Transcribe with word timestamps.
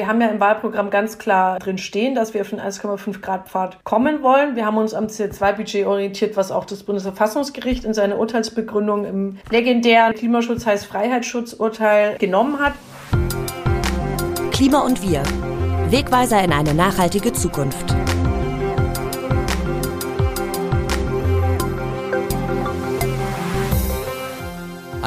Wir 0.00 0.06
haben 0.06 0.22
ja 0.22 0.28
im 0.28 0.40
Wahlprogramm 0.40 0.88
ganz 0.88 1.18
klar 1.18 1.58
drin 1.58 1.76
stehen, 1.76 2.14
dass 2.14 2.32
wir 2.32 2.40
auf 2.40 2.48
den 2.48 2.58
1,5 2.58 3.20
Grad 3.20 3.50
Pfad 3.50 3.84
kommen 3.84 4.22
wollen. 4.22 4.56
Wir 4.56 4.64
haben 4.64 4.78
uns 4.78 4.94
am 4.94 5.08
CO2-Budget 5.08 5.86
orientiert, 5.86 6.38
was 6.38 6.50
auch 6.50 6.64
das 6.64 6.84
Bundesverfassungsgericht 6.84 7.84
in 7.84 7.92
seiner 7.92 8.18
Urteilsbegründung 8.18 9.04
im 9.04 9.36
legendären 9.50 10.14
Klimaschutz 10.14 10.64
heißt 10.64 10.86
Freiheitsschutzurteil 10.86 12.16
genommen 12.16 12.58
hat. 12.60 12.72
Klima 14.52 14.80
und 14.80 15.02
wir. 15.02 15.22
Wegweiser 15.90 16.42
in 16.42 16.54
eine 16.54 16.72
nachhaltige 16.72 17.34
Zukunft. 17.34 17.94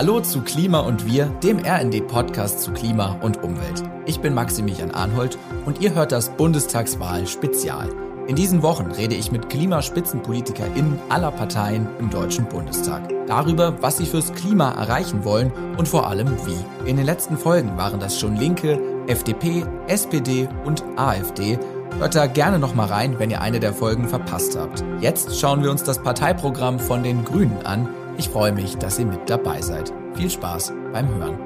Hallo 0.03 0.19
zu 0.19 0.41
Klima 0.41 0.81
und 0.81 1.05
Wir, 1.05 1.27
dem 1.27 1.59
RND-Podcast 1.59 2.59
zu 2.59 2.73
Klima 2.73 3.17
und 3.21 3.41
Umwelt. 3.41 3.83
Ich 4.05 4.19
bin 4.19 4.33
Maximilian 4.33 4.91
Arnhold 4.91 5.37
und 5.65 5.79
ihr 5.79 5.95
hört 5.95 6.11
das 6.11 6.27
Bundestagswahl-Spezial. 6.31 7.87
In 8.27 8.35
diesen 8.35 8.63
Wochen 8.63 8.91
rede 8.91 9.15
ich 9.15 9.31
mit 9.31 9.49
KlimaspitzenpolitikerInnen 9.49 10.99
aller 11.07 11.31
Parteien 11.31 11.87
im 11.99 12.09
Deutschen 12.09 12.49
Bundestag. 12.49 13.13
Darüber, 13.27 13.81
was 13.81 13.95
sie 13.95 14.05
fürs 14.05 14.33
Klima 14.33 14.71
erreichen 14.71 15.23
wollen 15.23 15.53
und 15.77 15.87
vor 15.87 16.05
allem 16.05 16.35
wie. 16.45 16.89
In 16.89 16.97
den 16.97 17.05
letzten 17.05 17.37
Folgen 17.37 17.77
waren 17.77 18.01
das 18.01 18.19
schon 18.19 18.35
Linke, 18.35 18.81
FDP, 19.07 19.63
SPD 19.87 20.49
und 20.65 20.83
AfD. 20.97 21.57
Hört 21.97 22.15
da 22.15 22.25
gerne 22.25 22.59
nochmal 22.59 22.87
rein, 22.87 23.19
wenn 23.19 23.31
ihr 23.31 23.39
eine 23.39 23.61
der 23.61 23.73
Folgen 23.73 24.09
verpasst 24.09 24.57
habt. 24.59 24.83
Jetzt 24.99 25.39
schauen 25.39 25.63
wir 25.63 25.71
uns 25.71 25.83
das 25.83 26.03
Parteiprogramm 26.03 26.77
von 26.77 27.03
den 27.03 27.23
Grünen 27.23 27.65
an 27.65 27.87
ich 28.17 28.29
freue 28.29 28.51
mich, 28.51 28.75
dass 28.77 28.99
ihr 28.99 29.05
mit 29.05 29.29
dabei 29.29 29.61
seid. 29.61 29.93
Viel 30.15 30.29
Spaß 30.29 30.73
beim 30.91 31.07
Hören. 31.15 31.39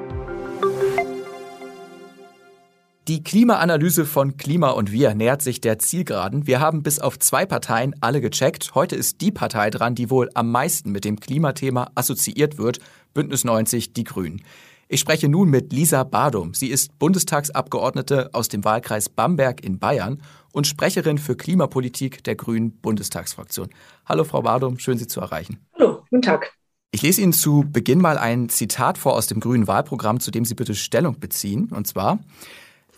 Die 3.07 3.23
Klimaanalyse 3.23 4.05
von 4.05 4.35
Klima 4.35 4.71
und 4.71 4.91
Wir 4.91 5.15
nähert 5.15 5.41
sich 5.41 5.61
der 5.61 5.79
Zielgeraden. 5.79 6.45
Wir 6.45 6.59
haben 6.59 6.83
bis 6.83 6.99
auf 6.99 7.17
zwei 7.17 7.45
Parteien 7.45 7.95
alle 8.01 8.19
gecheckt. 8.19 8.75
Heute 8.75 8.97
ist 8.97 9.21
die 9.21 9.31
Partei 9.31 9.69
dran, 9.69 9.95
die 9.95 10.09
wohl 10.09 10.29
am 10.33 10.51
meisten 10.51 10.91
mit 10.91 11.05
dem 11.05 11.17
Klimathema 11.17 11.89
assoziiert 11.95 12.57
wird. 12.57 12.79
Bündnis 13.13 13.45
90, 13.45 13.93
die 13.93 14.03
Grünen. 14.03 14.41
Ich 14.89 14.99
spreche 14.99 15.29
nun 15.29 15.49
mit 15.49 15.71
Lisa 15.71 16.03
Badum. 16.03 16.53
Sie 16.53 16.67
ist 16.67 16.99
Bundestagsabgeordnete 16.99 18.29
aus 18.33 18.49
dem 18.49 18.65
Wahlkreis 18.65 19.07
Bamberg 19.07 19.63
in 19.63 19.79
Bayern 19.79 20.21
und 20.57 20.65
Sprecherin 20.65 21.19
für 21.19 21.35
Klimapolitik 21.35 22.23
der 22.23 22.35
Grünen 22.35 22.71
Bundestagsfraktion. 22.81 23.69
Hallo 24.07 24.23
Frau 24.23 24.41
Badum, 24.41 24.79
schön 24.79 24.97
Sie 24.97 25.05
zu 25.05 25.21
erreichen. 25.21 25.59
Hallo, 25.77 26.01
guten 26.09 26.23
Tag. 26.23 26.51
Ich 26.89 27.03
lese 27.03 27.21
Ihnen 27.21 27.31
zu 27.31 27.63
Beginn 27.71 28.01
mal 28.01 28.17
ein 28.17 28.49
Zitat 28.49 28.97
vor 28.97 29.13
aus 29.13 29.27
dem 29.27 29.39
grünen 29.39 29.67
Wahlprogramm, 29.67 30.19
zu 30.19 30.31
dem 30.31 30.45
Sie 30.45 30.55
bitte 30.55 30.73
Stellung 30.73 31.19
beziehen. 31.19 31.69
Und 31.71 31.85
zwar, 31.85 32.17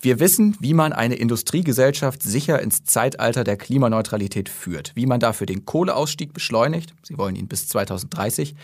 wir 0.01 0.19
wissen, 0.19 0.55
wie 0.59 0.73
man 0.73 0.93
eine 0.93 1.15
Industriegesellschaft 1.15 2.23
sicher 2.23 2.61
ins 2.61 2.83
Zeitalter 2.83 3.43
der 3.43 3.57
Klimaneutralität 3.57 4.49
führt, 4.49 4.93
wie 4.95 5.05
man 5.05 5.19
dafür 5.19 5.45
den 5.45 5.65
Kohleausstieg 5.65 6.33
beschleunigt, 6.33 6.93
Sie 7.03 7.17
wollen 7.17 7.35
ihn 7.35 7.47
bis 7.47 7.67
2030, 7.67 8.55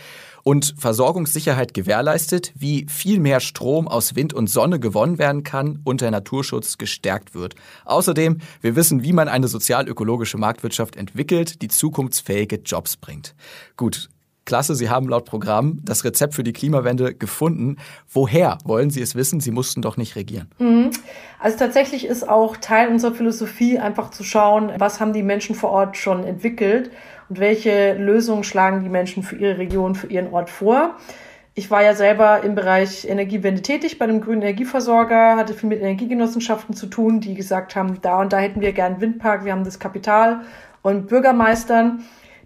und 0.44 0.76
Versorgungssicherheit 0.78 1.74
gewährleistet, 1.74 2.54
wie 2.56 2.86
viel 2.88 3.20
mehr 3.20 3.40
Strom 3.40 3.88
aus 3.88 4.16
Wind 4.16 4.32
und 4.32 4.48
Sonne 4.48 4.80
gewonnen 4.80 5.18
werden 5.18 5.44
kann 5.44 5.80
und 5.84 6.02
der 6.02 6.12
Naturschutz 6.12 6.78
gestärkt 6.78 7.34
wird. 7.34 7.56
Außerdem, 7.84 8.38
wir 8.62 8.76
wissen, 8.76 9.02
wie 9.02 9.12
man 9.12 9.28
eine 9.28 9.48
sozial-ökologische 9.48 10.38
Marktwirtschaft 10.38 10.98
entwickelt, 10.98 11.64
die 11.64 11.68
zukunftsfähige 11.68 12.58
Jobs 12.58 12.96
bringt. 12.96 13.34
Gut, 13.76 14.10
Klasse, 14.46 14.76
Sie 14.76 14.90
haben 14.90 15.10
laut 15.10 15.26
Programm 15.26 15.80
das 15.84 16.04
Rezept 16.06 16.36
für 16.36 16.44
die 16.44 16.54
Klimawende 16.54 17.16
gefunden. 17.16 17.78
Woher 18.12 18.60
wollen 18.64 18.92
Sie 18.92 19.02
es 19.02 19.16
wissen? 19.16 19.40
Sie 19.40 19.52
mussten 19.52 19.82
doch 19.82 19.98
nicht 19.98 20.16
regieren. 20.16 20.50
Mhm. 20.60 20.92
Also 21.40 21.58
tatsächlich 21.58 22.06
ist 22.06 22.30
auch 22.30 22.58
Teil 22.58 22.90
unserer 22.90 23.14
Philosophie 23.14 23.80
einfach 23.80 24.12
zu 24.12 24.24
schauen, 24.24 24.72
was 24.78 25.00
haben 25.00 25.14
die 25.14 25.24
Menschen 25.24 25.56
vor 25.56 25.72
Ort 25.72 25.98
schon 25.98 26.24
entwickelt 26.24 26.92
und 27.30 27.40
welche 27.40 27.94
Lösungen 27.94 28.44
schlagen 28.44 28.84
die 28.84 28.90
Menschen 28.90 29.24
für 29.24 29.36
ihre 29.36 29.58
Region, 29.58 29.96
für 29.96 30.08
ihren 30.08 30.32
Ort 30.32 30.50
vor. 30.50 30.96
Ich 31.58 31.72
war 31.72 31.82
ja 31.82 31.96
selber 31.96 32.44
im 32.44 32.54
Bereich 32.54 33.08
Energiewende 33.08 33.62
tätig 33.62 33.98
bei 33.98 34.06
einem 34.06 34.22
grünen 34.22 34.42
Energieversorger, 34.42 35.38
hatte 35.38 35.54
viel 35.54 35.70
mit 35.70 35.80
Energiegenossenschaften 35.80 36.76
zu 36.76 36.88
tun, 36.88 37.22
die 37.22 37.34
gesagt 37.34 37.76
haben, 37.76 38.00
da 38.02 38.20
und 38.20 38.34
da 38.34 38.40
hätten 38.40 38.60
wir 38.60 38.74
gern 38.74 39.00
Windpark, 39.00 39.46
wir 39.46 39.54
haben 39.54 39.64
das 39.64 39.80
Kapital 39.80 40.42
und 40.82 41.08
Bürgermeistern 41.08 42.04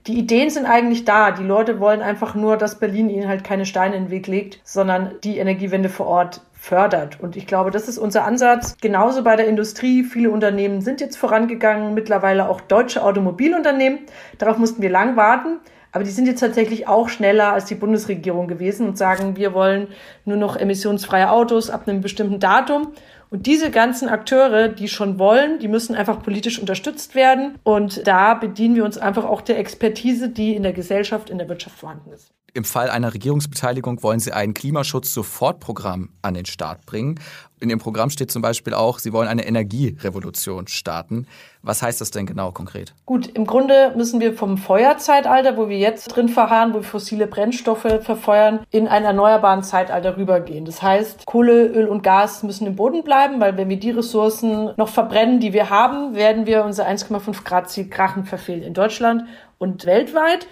die 0.08 0.18
Ideen 0.18 0.50
sind 0.50 0.66
eigentlich 0.66 1.06
da. 1.06 1.32
Die 1.32 1.44
Leute 1.44 1.80
wollen 1.80 2.02
einfach 2.02 2.36
nur, 2.36 2.58
dass 2.58 2.80
Berlin 2.80 3.10
ihnen 3.10 3.28
halt 3.28 3.44
keine 3.44 3.66
Steine 3.66 3.96
in 3.96 4.06
den 4.06 4.12
Weg 4.12 4.28
legt, 4.28 4.60
sondern 4.64 5.16
die 5.24 5.38
Energiewende 5.38 5.90
vor 5.90 6.08
Ort 6.08 6.42
fördert. 6.54 7.20
Und 7.22 7.36
ich 7.38 7.48
glaube, 7.48 7.72
das 7.72 7.88
ist 7.88 7.98
unser 7.98 8.26
Ansatz. 8.26 8.76
Genauso 8.82 9.24
bei 9.24 9.36
der 9.36 9.48
Industrie. 9.48 10.04
Viele 10.04 10.30
Unternehmen 10.30 10.82
sind 10.82 11.00
jetzt 11.00 11.18
vorangegangen, 11.18 11.94
mittlerweile 11.94 12.50
auch 12.50 12.62
deutsche 12.62 13.04
Automobilunternehmen. 13.04 14.00
Darauf 14.38 14.58
mussten 14.58 14.82
wir 14.82 14.90
lang 14.90 15.16
warten. 15.16 15.60
Aber 15.92 16.04
die 16.04 16.12
sind 16.12 16.28
jetzt 16.28 16.42
tatsächlich 16.42 16.88
auch 16.88 17.10
schneller 17.10 17.54
als 17.54 17.66
die 17.66 17.76
Bundesregierung 17.76 18.48
gewesen 18.48 18.88
und 18.88 18.98
sagen, 18.98 19.38
wir 19.38 19.54
wollen 19.54 19.88
nur 20.24 20.38
noch 20.38 20.56
emissionsfreie 20.56 21.32
Autos 21.32 21.70
ab 21.72 21.88
einem 21.88 22.02
bestimmten 22.02 22.40
Datum. 22.40 22.94
Und 23.30 23.46
diese 23.46 23.70
ganzen 23.70 24.10
Akteure, 24.10 24.70
die 24.70 24.88
schon 24.88 25.20
wollen, 25.20 25.60
die 25.60 25.68
müssen 25.68 25.96
einfach 25.96 26.24
politisch 26.24 26.60
unterstützt 26.60 27.14
werden. 27.14 27.60
Und 27.64 28.08
da 28.08 28.34
bedienen 28.34 28.76
wir 28.76 28.86
uns 28.86 28.98
einfach 28.98 29.26
auch 29.26 29.42
der 29.42 29.60
Expertise, 29.60 30.30
die 30.30 30.56
in 30.56 30.64
der 30.64 30.74
Gesellschaft, 30.74 31.30
in 31.30 31.38
der 31.38 31.48
Wirtschaft 31.48 31.78
vorhanden 31.78 32.12
ist. 32.12 32.32
Im 32.54 32.64
Fall 32.64 32.90
einer 32.90 33.14
Regierungsbeteiligung 33.14 34.02
wollen 34.02 34.20
Sie 34.20 34.32
ein 34.32 34.54
Klimaschutz-Sofortprogramm 34.54 36.10
an 36.22 36.34
den 36.34 36.46
Start 36.46 36.86
bringen. 36.86 37.20
In 37.60 37.70
Ihrem 37.70 37.80
Programm 37.80 38.10
steht 38.10 38.32
zum 38.32 38.42
Beispiel 38.42 38.74
auch, 38.74 39.00
Sie 39.00 39.12
wollen 39.12 39.28
eine 39.28 39.46
Energierevolution 39.46 40.68
starten. 40.68 41.28
Was 41.62 41.82
heißt 41.82 42.00
das 42.00 42.10
denn 42.12 42.26
genau 42.26 42.52
konkret? 42.52 42.94
Gut, 43.06 43.28
im 43.28 43.46
Grunde 43.46 43.94
müssen 43.98 44.22
wir 44.22 44.34
vom 44.34 44.58
Feuerzeitalter, 44.58 45.58
wo 45.58 45.68
wir 45.68 45.78
jetzt 45.78 46.08
drin 46.08 46.30
verharren, 46.30 46.74
wo 46.74 46.78
wir 46.78 46.84
fossile 46.84 47.28
Brennstoffe 47.28 48.00
verfeuern, 48.02 48.62
in 48.72 48.88
ein 48.88 49.04
erneuerbaren 49.04 49.62
Zeitalter 49.62 50.16
rübergehen. 50.16 50.64
Das 50.64 50.82
heißt, 50.82 51.26
Kohle, 51.26 51.68
Öl 51.68 51.88
und 51.88 52.02
Gas 52.02 52.44
müssen 52.44 52.66
im 52.66 52.78
Boden 52.78 53.04
bleiben, 53.04 53.42
weil 53.42 53.58
wenn 53.58 53.70
wir 53.70 53.80
die 53.80 53.92
Ressourcen 53.92 54.72
noch 54.78 54.90
verbrennen, 54.90 55.42
die 55.42 55.52
wir 55.52 55.70
haben, 55.70 56.16
werden 56.16 56.46
wir 56.46 56.64
unser 56.64 56.88
1,5 56.88 57.44
Grad 57.44 57.70
Ziel 57.70 57.90
krachen 57.90 58.24
verfehlen 58.24 58.64
in 58.64 58.74
Deutschland 58.74 59.26
und 59.58 59.86
weltweit. 59.86 60.48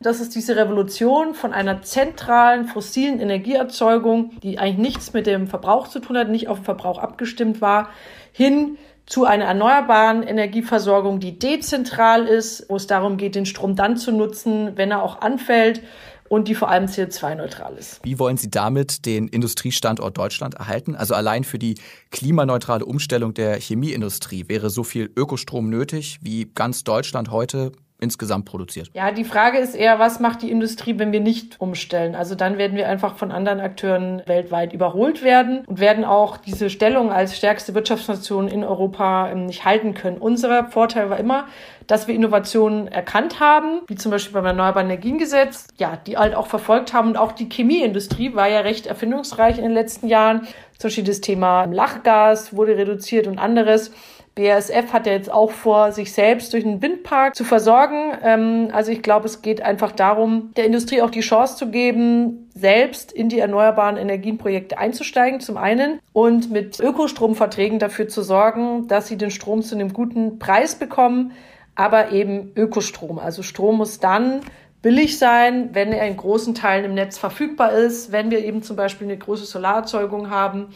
Das 0.00 0.20
ist 0.20 0.36
diese 0.36 0.54
Revolution 0.54 1.34
von 1.34 1.52
einer 1.52 1.82
zentralen 1.82 2.66
fossilen 2.66 3.18
Energieerzeugung, 3.18 4.30
die 4.44 4.58
eigentlich 4.58 4.78
nichts 4.78 5.12
mit 5.12 5.26
dem 5.26 5.48
Verbrauch 5.48 5.88
zu 5.88 5.98
tun 5.98 6.16
hat, 6.16 6.28
nicht 6.28 6.46
auf 6.46 6.58
den 6.58 6.64
Verbrauch 6.64 6.98
abgestimmt 6.98 7.60
war, 7.60 7.88
hin 8.30 8.78
zu 9.06 9.24
einer 9.24 9.46
erneuerbaren 9.46 10.22
Energieversorgung, 10.22 11.18
die 11.18 11.38
dezentral 11.38 12.26
ist, 12.26 12.66
wo 12.68 12.76
es 12.76 12.86
darum 12.86 13.16
geht, 13.16 13.34
den 13.34 13.46
Strom 13.46 13.74
dann 13.74 13.96
zu 13.96 14.12
nutzen, 14.12 14.76
wenn 14.76 14.92
er 14.92 15.02
auch 15.02 15.20
anfällt 15.20 15.82
und 16.28 16.46
die 16.46 16.54
vor 16.54 16.68
allem 16.68 16.84
CO2-neutral 16.84 17.74
ist. 17.76 18.00
Wie 18.04 18.18
wollen 18.18 18.36
Sie 18.36 18.50
damit 18.50 19.06
den 19.06 19.26
Industriestandort 19.26 20.16
Deutschland 20.16 20.54
erhalten? 20.54 20.94
Also 20.94 21.14
allein 21.14 21.42
für 21.42 21.58
die 21.58 21.74
klimaneutrale 22.10 22.84
Umstellung 22.84 23.34
der 23.34 23.58
Chemieindustrie 23.58 24.44
wäre 24.46 24.70
so 24.70 24.84
viel 24.84 25.10
Ökostrom 25.16 25.70
nötig, 25.70 26.18
wie 26.20 26.44
ganz 26.54 26.84
Deutschland 26.84 27.30
heute 27.32 27.72
insgesamt 28.00 28.44
produziert? 28.44 28.90
Ja, 28.94 29.10
die 29.10 29.24
Frage 29.24 29.58
ist 29.58 29.74
eher, 29.74 29.98
was 29.98 30.20
macht 30.20 30.42
die 30.42 30.50
Industrie, 30.50 30.98
wenn 30.98 31.12
wir 31.12 31.20
nicht 31.20 31.60
umstellen? 31.60 32.14
Also 32.14 32.34
dann 32.34 32.58
werden 32.58 32.76
wir 32.76 32.88
einfach 32.88 33.16
von 33.16 33.32
anderen 33.32 33.60
Akteuren 33.60 34.22
weltweit 34.26 34.72
überholt 34.72 35.22
werden 35.22 35.64
und 35.66 35.80
werden 35.80 36.04
auch 36.04 36.36
diese 36.36 36.70
Stellung 36.70 37.10
als 37.10 37.36
stärkste 37.36 37.74
Wirtschaftsnation 37.74 38.48
in 38.48 38.64
Europa 38.64 39.30
ähm, 39.30 39.46
nicht 39.46 39.64
halten 39.64 39.94
können. 39.94 40.18
Unser 40.18 40.66
Vorteil 40.66 41.10
war 41.10 41.18
immer, 41.18 41.46
dass 41.88 42.06
wir 42.06 42.14
Innovationen 42.14 42.86
erkannt 42.86 43.40
haben, 43.40 43.80
wie 43.88 43.96
zum 43.96 44.12
Beispiel 44.12 44.34
beim 44.34 44.46
Erneuerbaren 44.46 44.88
Energiengesetz, 44.88 45.66
ja, 45.78 45.96
die 45.96 46.16
halt 46.18 46.34
auch 46.34 46.46
verfolgt 46.46 46.92
haben. 46.92 47.08
Und 47.08 47.16
auch 47.16 47.32
die 47.32 47.48
Chemieindustrie 47.48 48.34
war 48.34 48.48
ja 48.48 48.60
recht 48.60 48.86
erfindungsreich 48.86 49.56
in 49.56 49.64
den 49.64 49.72
letzten 49.72 50.06
Jahren. 50.06 50.46
Zum 50.78 50.88
Beispiel 50.88 51.04
das 51.04 51.20
Thema 51.20 51.64
Lachgas 51.64 52.54
wurde 52.54 52.76
reduziert 52.76 53.26
und 53.26 53.38
anderes. 53.38 53.90
BASF 54.38 54.92
hat 54.92 55.06
ja 55.06 55.12
jetzt 55.12 55.32
auch 55.32 55.50
vor, 55.50 55.90
sich 55.90 56.12
selbst 56.12 56.52
durch 56.52 56.64
einen 56.64 56.80
Windpark 56.80 57.34
zu 57.34 57.42
versorgen. 57.42 58.12
Ähm, 58.22 58.68
also 58.72 58.92
ich 58.92 59.02
glaube, 59.02 59.26
es 59.26 59.42
geht 59.42 59.60
einfach 59.60 59.90
darum, 59.90 60.52
der 60.56 60.64
Industrie 60.64 61.02
auch 61.02 61.10
die 61.10 61.20
Chance 61.20 61.56
zu 61.56 61.70
geben, 61.70 62.48
selbst 62.54 63.10
in 63.10 63.28
die 63.28 63.40
erneuerbaren 63.40 63.96
Energienprojekte 63.96 64.78
einzusteigen, 64.78 65.40
zum 65.40 65.56
einen, 65.56 65.98
und 66.12 66.52
mit 66.52 66.78
Ökostromverträgen 66.78 67.80
dafür 67.80 68.06
zu 68.08 68.22
sorgen, 68.22 68.86
dass 68.86 69.08
sie 69.08 69.18
den 69.18 69.32
Strom 69.32 69.62
zu 69.62 69.74
einem 69.74 69.92
guten 69.92 70.38
Preis 70.38 70.76
bekommen, 70.76 71.32
aber 71.74 72.12
eben 72.12 72.52
Ökostrom. 72.56 73.18
Also 73.18 73.42
Strom 73.42 73.78
muss 73.78 73.98
dann 73.98 74.40
billig 74.82 75.18
sein, 75.18 75.70
wenn 75.72 75.92
er 75.92 76.06
in 76.06 76.16
großen 76.16 76.54
Teilen 76.54 76.84
im 76.84 76.94
Netz 76.94 77.18
verfügbar 77.18 77.72
ist, 77.72 78.12
wenn 78.12 78.30
wir 78.30 78.44
eben 78.44 78.62
zum 78.62 78.76
Beispiel 78.76 79.08
eine 79.08 79.18
große 79.18 79.44
Solarerzeugung 79.44 80.30
haben 80.30 80.68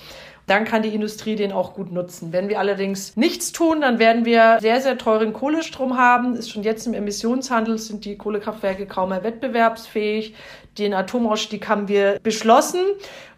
dann 0.46 0.64
kann 0.64 0.82
die 0.82 0.94
Industrie 0.94 1.36
den 1.36 1.52
auch 1.52 1.74
gut 1.74 1.92
nutzen. 1.92 2.32
Wenn 2.32 2.48
wir 2.48 2.58
allerdings 2.58 3.16
nichts 3.16 3.52
tun, 3.52 3.80
dann 3.80 3.98
werden 3.98 4.24
wir 4.24 4.58
sehr, 4.60 4.80
sehr 4.80 4.98
teuren 4.98 5.32
Kohlestrom 5.32 5.96
haben. 5.96 6.34
Ist 6.34 6.50
schon 6.50 6.62
jetzt 6.62 6.86
im 6.86 6.94
Emissionshandel 6.94 7.78
sind 7.78 8.04
die 8.04 8.16
Kohlekraftwerke 8.16 8.86
kaum 8.86 9.10
mehr 9.10 9.22
wettbewerbsfähig. 9.22 10.34
Den 10.78 10.94
Atomausstieg 10.94 11.68
haben 11.68 11.88
wir 11.88 12.18
beschlossen. 12.22 12.80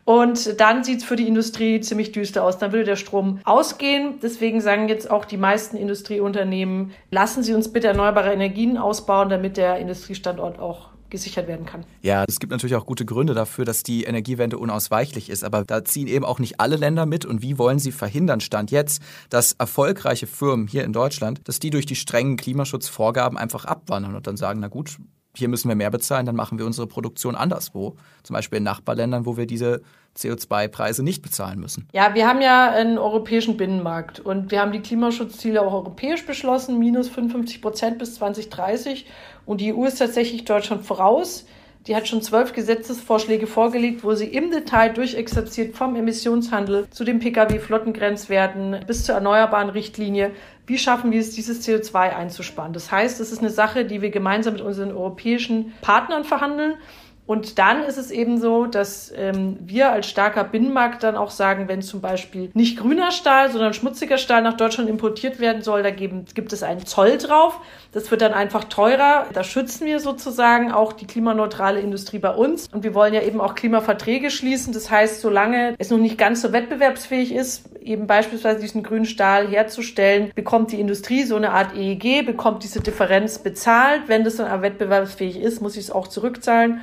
Und 0.05 0.61
dann 0.61 0.85
sieht 0.85 0.99
es 0.99 1.05
für 1.05 1.17
die 1.17 1.27
Industrie 1.27 1.81
ziemlich 1.81 2.13
düster 2.13 2.45
aus. 2.45 2.59
Dann 2.59 2.73
würde 2.73 2.85
der 2.85 2.97
Strom 2.97 3.41
ausgehen. 3.45 4.19
Deswegen 4.23 4.61
sagen 4.61 4.89
jetzt 4.89 5.11
auch 5.11 5.25
die 5.25 5.39
meisten 5.39 5.77
Industrieunternehmen, 5.77 6.93
lassen 7.11 7.43
Sie 7.43 7.55
uns 7.55 7.73
bitte 7.73 7.89
erneuerbare 7.89 8.33
Energien 8.33 8.77
ausbauen, 8.77 9.31
damit 9.31 9.57
der 9.57 9.79
Industriestandort 9.79 10.59
auch 10.59 10.94
gesichert 11.15 11.47
werden 11.47 11.65
kann. 11.65 11.85
Ja, 12.03 12.25
es 12.27 12.41
gibt 12.41 12.51
natürlich 12.51 12.75
auch 12.75 12.87
gute 12.87 13.05
Gründe 13.05 13.35
dafür, 13.35 13.65
dass 13.65 13.85
die 13.85 14.03
Energiewende 14.03 14.59
unausweichlich 14.59 15.31
ist. 15.31 15.45
Aber 15.45 15.65
da 15.65 15.85
ziehen 15.85 16.09
eben 16.09 16.25
auch 16.25 16.41
nicht 16.41 16.59
alle 16.59 16.75
Länder 16.75 17.07
mit. 17.07 17.25
Und 17.25 17.41
wie 17.41 17.57
wollen 17.57 17.79
Sie 17.79 17.93
verhindern, 17.93 18.41
Stand 18.41 18.73
jetzt, 18.73 19.01
dass 19.31 19.53
erfolgreiche 19.53 20.27
Firmen 20.27 20.67
hier 20.67 20.83
in 20.83 20.93
Deutschland, 20.93 21.41
dass 21.45 21.61
die 21.61 21.71
durch 21.71 21.87
die 21.87 21.95
strengen 21.95 22.37
Klimaschutzvorgaben 22.37 23.39
einfach 23.39 23.65
abwandern 23.65 24.17
und 24.17 24.27
dann 24.27 24.37
sagen, 24.37 24.59
na 24.59 24.67
gut, 24.67 24.99
hier 25.37 25.49
müssen 25.49 25.69
wir 25.69 25.75
mehr 25.75 25.91
bezahlen, 25.91 26.27
dann 26.27 26.37
machen 26.37 26.59
wir 26.59 26.67
unsere 26.67 26.87
Produktion 26.87 27.35
anderswo. 27.35 27.97
Zum 28.23 28.35
Beispiel 28.35 28.59
in 28.59 28.65
Nachbarländern, 28.65 29.27
wo 29.27 29.37
wir 29.37 29.47
diese 29.47 29.83
CO2-Preise 30.17 31.03
nicht 31.03 31.23
bezahlen 31.23 31.59
müssen. 31.59 31.89
Ja, 31.93 32.15
wir 32.15 32.29
haben 32.29 32.41
ja 32.41 32.71
einen 32.71 32.99
europäischen 32.99 33.57
Binnenmarkt 33.57 34.21
und 34.21 34.51
wir 34.51 34.61
haben 34.61 34.73
die 34.73 34.81
Klimaschutzziele 34.81 35.61
auch 35.61 35.73
europäisch 35.73 36.25
beschlossen, 36.25 36.79
minus 36.79 37.09
55 37.09 37.61
Prozent 37.61 37.99
bis 37.99 38.15
2030. 38.17 39.07
Und 39.45 39.61
die 39.61 39.75
EU 39.75 39.85
ist 39.85 39.99
tatsächlich 39.99 40.45
Deutschland 40.45 40.87
voraus. 40.87 41.47
Die 41.87 41.95
hat 41.95 42.09
schon 42.09 42.23
zwölf 42.23 42.55
Gesetzesvorschläge 42.55 43.47
vorgelegt, 43.47 44.05
wo 44.05 44.15
sie 44.15 44.27
im 44.27 44.51
Detail 44.51 44.95
durchexerziert 44.95 45.77
vom 45.77 45.97
Emissionshandel 45.97 46.89
zu 46.89 47.05
den 47.05 47.19
Pkw-Flottengrenzwerten 47.19 48.81
bis 48.87 49.05
zur 49.05 49.17
erneuerbaren 49.17 49.69
Richtlinie. 49.69 50.31
Wie 50.67 50.79
schaffen 50.79 51.13
wir 51.13 51.21
es, 51.21 51.31
dieses 51.35 51.67
CO2 51.67 51.95
einzusparen? 51.95 52.73
Das 52.73 52.91
heißt, 52.91 53.21
es 53.21 53.33
ist 53.33 53.41
eine 53.41 53.51
Sache, 53.51 53.85
die 53.85 54.01
wir 54.01 54.11
gemeinsam 54.11 54.55
mit 54.55 54.63
unseren 54.63 54.93
europäischen 54.93 55.75
Partnern 55.83 56.25
verhandeln. 56.25 56.77
Und 57.27 57.59
dann 57.59 57.85
ist 57.85 57.97
es 57.97 58.11
eben 58.11 58.39
so, 58.39 58.67
dass 58.67 59.11
ähm, 59.17 59.57
wir 59.61 59.91
als 59.91 60.07
starker 60.07 60.45
Binnenmarkt 60.45 61.03
dann 61.03 61.17
auch 61.17 61.31
sagen, 61.31 61.69
wenn 61.69 61.81
zum 61.81 62.03
Beispiel 62.03 62.51
nicht 62.53 62.79
grüner 62.79 63.13
Stahl, 63.13 63.51
sondern 63.51 63.73
schmutziger 63.73 64.19
Stahl 64.19 64.43
nach 64.43 64.59
Deutschland 64.59 64.91
importiert 64.91 65.41
werden 65.41 65.63
soll, 65.63 65.83
da 65.83 65.91
geben, 65.91 66.27
gibt 66.35 66.53
es 66.53 66.63
einen 66.63 66.85
Zoll 66.85 67.17
drauf. 67.17 67.61
Das 67.93 68.11
wird 68.11 68.21
dann 68.21 68.35
einfach 68.35 68.65
teurer. 68.65 69.27
Da 69.33 69.43
schützen 69.43 69.87
wir 69.87 70.01
sozusagen 70.01 70.71
auch 70.71 70.93
die 70.93 71.07
klimaneutrale 71.07 71.81
Industrie 71.81 72.19
bei 72.19 72.35
uns. 72.35 72.69
Und 72.71 72.83
wir 72.83 72.93
wollen 72.93 73.15
ja 73.15 73.23
eben 73.23 73.41
auch 73.41 73.55
Klimaverträge 73.55 74.31
schließen. 74.31 74.75
Das 74.75 74.91
heißt, 74.91 75.23
solange 75.23 75.77
es 75.79 75.89
noch 75.89 75.99
nicht 75.99 76.19
ganz 76.19 76.43
so 76.43 76.53
wettbewerbsfähig 76.53 77.33
ist, 77.33 77.65
eben 77.81 78.07
beispielsweise 78.07 78.61
diesen 78.61 78.83
grünen 78.83 79.07
Stahl 79.07 79.49
herzustellen, 79.49 80.31
bekommt 80.35 80.73
die 80.73 80.81
Industrie 80.81 81.23
so 81.23 81.37
eine 81.37 81.53
Art 81.53 81.75
EEG, 81.75 82.27
bekommt 82.27 82.65
diese 82.65 82.81
Differenz 82.81 83.39
bezahlt. 83.39 84.03
Wenn 84.09 84.25
das 84.25 84.37
dann 84.37 84.49
aber 84.49 84.63
wettbewerbsfähig 84.63 85.41
ist, 85.41 85.63
muss 85.63 85.77
ich 85.77 85.85
es 85.85 85.91
auch 85.91 86.09
zurückzahlen. 86.09 86.83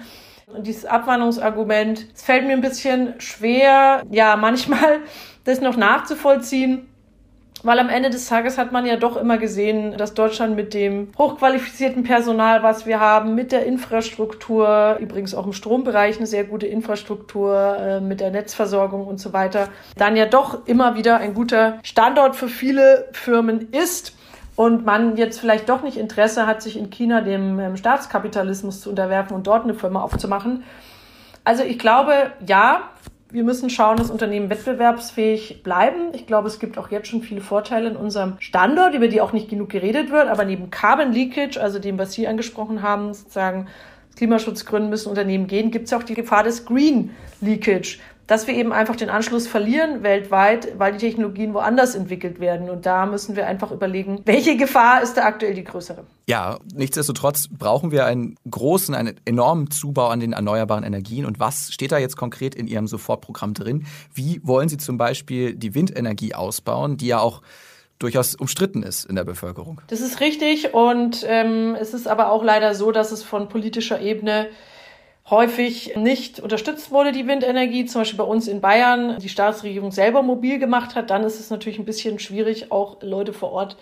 Und 0.53 0.67
dieses 0.67 0.85
Abwanderungsargument, 0.85 2.07
es 2.13 2.23
fällt 2.23 2.45
mir 2.45 2.53
ein 2.53 2.61
bisschen 2.61 3.19
schwer, 3.19 4.03
ja, 4.09 4.35
manchmal 4.35 4.99
das 5.43 5.61
noch 5.61 5.77
nachzuvollziehen. 5.77 6.87
Weil 7.63 7.77
am 7.77 7.89
Ende 7.89 8.09
des 8.09 8.27
Tages 8.27 8.57
hat 8.57 8.71
man 8.71 8.87
ja 8.87 8.95
doch 8.95 9.15
immer 9.17 9.37
gesehen, 9.37 9.95
dass 9.95 10.15
Deutschland 10.15 10.55
mit 10.55 10.73
dem 10.73 11.09
hochqualifizierten 11.17 12.03
Personal, 12.03 12.63
was 12.63 12.87
wir 12.87 12.99
haben, 12.99 13.35
mit 13.35 13.51
der 13.51 13.67
Infrastruktur, 13.67 14.97
übrigens 14.99 15.35
auch 15.35 15.45
im 15.45 15.53
Strombereich 15.53 16.17
eine 16.17 16.25
sehr 16.25 16.43
gute 16.43 16.65
Infrastruktur, 16.65 17.77
äh, 17.79 18.01
mit 18.01 18.19
der 18.19 18.31
Netzversorgung 18.31 19.05
und 19.05 19.19
so 19.19 19.31
weiter, 19.31 19.69
dann 19.95 20.15
ja 20.15 20.25
doch 20.25 20.65
immer 20.65 20.95
wieder 20.95 21.17
ein 21.17 21.35
guter 21.35 21.77
Standort 21.83 22.35
für 22.35 22.47
viele 22.47 23.07
Firmen 23.11 23.71
ist 23.71 24.15
und 24.61 24.85
man 24.85 25.17
jetzt 25.17 25.39
vielleicht 25.39 25.69
doch 25.69 25.81
nicht 25.81 25.97
Interesse 25.97 26.45
hat, 26.45 26.61
sich 26.61 26.77
in 26.77 26.91
China 26.91 27.21
dem 27.21 27.59
ähm, 27.59 27.77
Staatskapitalismus 27.77 28.79
zu 28.79 28.91
unterwerfen 28.91 29.35
und 29.35 29.47
dort 29.47 29.63
eine 29.63 29.73
Firma 29.73 30.03
aufzumachen. 30.03 30.63
Also 31.43 31.63
ich 31.63 31.79
glaube, 31.79 32.13
ja, 32.45 32.83
wir 33.31 33.43
müssen 33.43 33.71
schauen, 33.71 33.97
dass 33.97 34.11
Unternehmen 34.11 34.51
wettbewerbsfähig 34.51 35.63
bleiben. 35.63 36.13
Ich 36.13 36.27
glaube, 36.27 36.47
es 36.47 36.59
gibt 36.59 36.77
auch 36.77 36.91
jetzt 36.91 37.07
schon 37.07 37.23
viele 37.23 37.41
Vorteile 37.41 37.89
in 37.89 37.95
unserem 37.95 38.35
Standort, 38.37 38.93
über 38.93 39.07
die 39.07 39.19
auch 39.19 39.33
nicht 39.33 39.49
genug 39.49 39.69
geredet 39.69 40.11
wird. 40.11 40.27
Aber 40.27 40.45
neben 40.45 40.69
Carbon 40.69 41.11
Leakage, 41.11 41.59
also 41.59 41.79
dem, 41.79 41.97
was 41.97 42.13
Sie 42.13 42.27
angesprochen 42.27 42.83
haben, 42.83 43.15
sozusagen 43.15 43.67
Klimaschutzgründen 44.15 44.91
müssen 44.91 45.09
Unternehmen 45.09 45.47
gehen, 45.47 45.71
gibt 45.71 45.87
es 45.87 45.93
auch 45.93 46.03
die 46.03 46.13
Gefahr 46.13 46.43
des 46.43 46.67
Green 46.67 47.09
Leakage 47.39 47.97
dass 48.31 48.47
wir 48.47 48.53
eben 48.53 48.71
einfach 48.71 48.95
den 48.95 49.09
Anschluss 49.09 49.45
verlieren 49.45 50.03
weltweit, 50.03 50.79
weil 50.79 50.93
die 50.93 50.99
Technologien 50.99 51.53
woanders 51.53 51.95
entwickelt 51.95 52.39
werden. 52.39 52.69
Und 52.69 52.85
da 52.85 53.05
müssen 53.05 53.35
wir 53.35 53.45
einfach 53.45 53.71
überlegen, 53.71 54.21
welche 54.23 54.55
Gefahr 54.55 55.03
ist 55.03 55.15
da 55.15 55.23
aktuell 55.25 55.53
die 55.53 55.65
größere. 55.65 56.05
Ja, 56.29 56.57
nichtsdestotrotz 56.73 57.49
brauchen 57.49 57.91
wir 57.91 58.05
einen 58.05 58.37
großen, 58.49 58.95
einen 58.95 59.19
enormen 59.25 59.69
Zubau 59.69 60.07
an 60.07 60.21
den 60.21 60.31
erneuerbaren 60.31 60.85
Energien. 60.85 61.25
Und 61.25 61.41
was 61.41 61.73
steht 61.73 61.91
da 61.91 61.97
jetzt 61.97 62.15
konkret 62.15 62.55
in 62.55 62.67
Ihrem 62.67 62.87
Sofortprogramm 62.87 63.53
drin? 63.53 63.85
Wie 64.13 64.39
wollen 64.45 64.69
Sie 64.69 64.77
zum 64.77 64.97
Beispiel 64.97 65.53
die 65.53 65.75
Windenergie 65.75 66.33
ausbauen, 66.33 66.95
die 66.95 67.07
ja 67.07 67.19
auch 67.19 67.41
durchaus 67.99 68.35
umstritten 68.35 68.81
ist 68.81 69.05
in 69.05 69.15
der 69.15 69.25
Bevölkerung. 69.25 69.79
Das 69.87 70.01
ist 70.01 70.21
richtig 70.21 70.73
und 70.73 71.23
ähm, 71.27 71.75
es 71.79 71.93
ist 71.93 72.07
aber 72.07 72.31
auch 72.31 72.43
leider 72.43 72.73
so, 72.73 72.91
dass 72.91 73.11
es 73.11 73.21
von 73.21 73.47
politischer 73.47 74.01
Ebene 74.01 74.47
häufig 75.31 75.95
nicht 75.95 76.39
unterstützt 76.39 76.91
wurde, 76.91 77.13
die 77.13 77.25
Windenergie, 77.25 77.85
zum 77.85 78.01
Beispiel 78.01 78.17
bei 78.17 78.25
uns 78.25 78.47
in 78.47 78.61
Bayern, 78.61 79.17
die 79.19 79.29
Staatsregierung 79.29 79.91
selber 79.91 80.21
mobil 80.21 80.59
gemacht 80.59 80.93
hat, 80.93 81.09
dann 81.09 81.23
ist 81.23 81.39
es 81.39 81.49
natürlich 81.49 81.79
ein 81.79 81.85
bisschen 81.85 82.19
schwierig, 82.19 82.71
auch 82.71 82.97
Leute 83.01 83.31
vor 83.33 83.51
Ort 83.53 83.77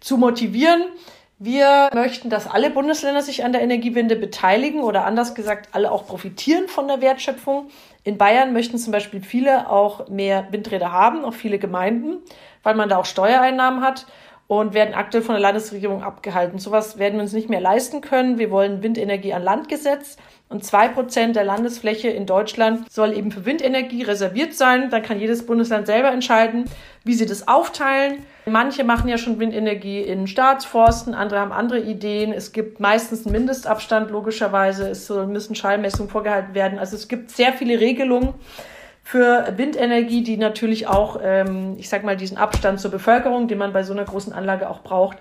zu 0.00 0.18
motivieren. 0.18 0.84
Wir 1.38 1.88
möchten, 1.94 2.28
dass 2.28 2.46
alle 2.46 2.68
Bundesländer 2.68 3.22
sich 3.22 3.44
an 3.44 3.52
der 3.52 3.62
Energiewende 3.62 4.14
beteiligen 4.14 4.82
oder 4.82 5.06
anders 5.06 5.34
gesagt, 5.34 5.70
alle 5.72 5.90
auch 5.90 6.06
profitieren 6.06 6.68
von 6.68 6.86
der 6.86 7.00
Wertschöpfung. 7.00 7.70
In 8.04 8.18
Bayern 8.18 8.52
möchten 8.52 8.76
zum 8.76 8.92
Beispiel 8.92 9.22
viele 9.22 9.70
auch 9.70 10.08
mehr 10.08 10.48
Windräder 10.50 10.92
haben, 10.92 11.24
auch 11.24 11.32
viele 11.32 11.58
Gemeinden, 11.58 12.18
weil 12.62 12.74
man 12.74 12.90
da 12.90 12.98
auch 12.98 13.06
Steuereinnahmen 13.06 13.82
hat 13.82 14.04
und 14.50 14.74
werden 14.74 14.94
aktuell 14.94 15.22
von 15.22 15.36
der 15.36 15.42
Landesregierung 15.42 16.02
abgehalten. 16.02 16.58
Sowas 16.58 16.98
werden 16.98 17.14
wir 17.14 17.22
uns 17.22 17.32
nicht 17.32 17.48
mehr 17.48 17.60
leisten 17.60 18.00
können. 18.00 18.36
Wir 18.36 18.50
wollen 18.50 18.82
Windenergie 18.82 19.32
an 19.32 19.44
Land 19.44 19.68
gesetzt 19.68 20.18
und 20.48 20.64
zwei 20.64 20.88
Prozent 20.88 21.36
der 21.36 21.44
Landesfläche 21.44 22.08
in 22.08 22.26
Deutschland 22.26 22.90
soll 22.90 23.16
eben 23.16 23.30
für 23.30 23.46
Windenergie 23.46 24.02
reserviert 24.02 24.54
sein. 24.54 24.90
Dann 24.90 25.02
kann 25.02 25.20
jedes 25.20 25.46
Bundesland 25.46 25.86
selber 25.86 26.10
entscheiden, 26.10 26.64
wie 27.04 27.14
sie 27.14 27.26
das 27.26 27.46
aufteilen. 27.46 28.24
Manche 28.44 28.82
machen 28.82 29.08
ja 29.08 29.18
schon 29.18 29.38
Windenergie 29.38 30.00
in 30.00 30.26
Staatsforsten, 30.26 31.14
andere 31.14 31.38
haben 31.38 31.52
andere 31.52 31.78
Ideen. 31.78 32.32
Es 32.32 32.50
gibt 32.50 32.80
meistens 32.80 33.24
einen 33.24 33.36
Mindestabstand, 33.36 34.10
logischerweise. 34.10 34.90
Es 34.90 35.08
müssen 35.08 35.54
Schallmessungen 35.54 36.10
vorgehalten 36.10 36.54
werden. 36.54 36.80
Also 36.80 36.96
es 36.96 37.06
gibt 37.06 37.30
sehr 37.30 37.52
viele 37.52 37.78
Regelungen 37.78 38.34
für 39.02 39.54
Windenergie, 39.56 40.22
die 40.22 40.36
natürlich 40.36 40.86
auch, 40.86 41.20
ähm, 41.22 41.76
ich 41.78 41.88
sag 41.88 42.04
mal, 42.04 42.16
diesen 42.16 42.36
Abstand 42.36 42.80
zur 42.80 42.90
Bevölkerung, 42.90 43.48
den 43.48 43.58
man 43.58 43.72
bei 43.72 43.82
so 43.82 43.92
einer 43.92 44.04
großen 44.04 44.32
Anlage 44.32 44.68
auch 44.68 44.82
braucht, 44.82 45.18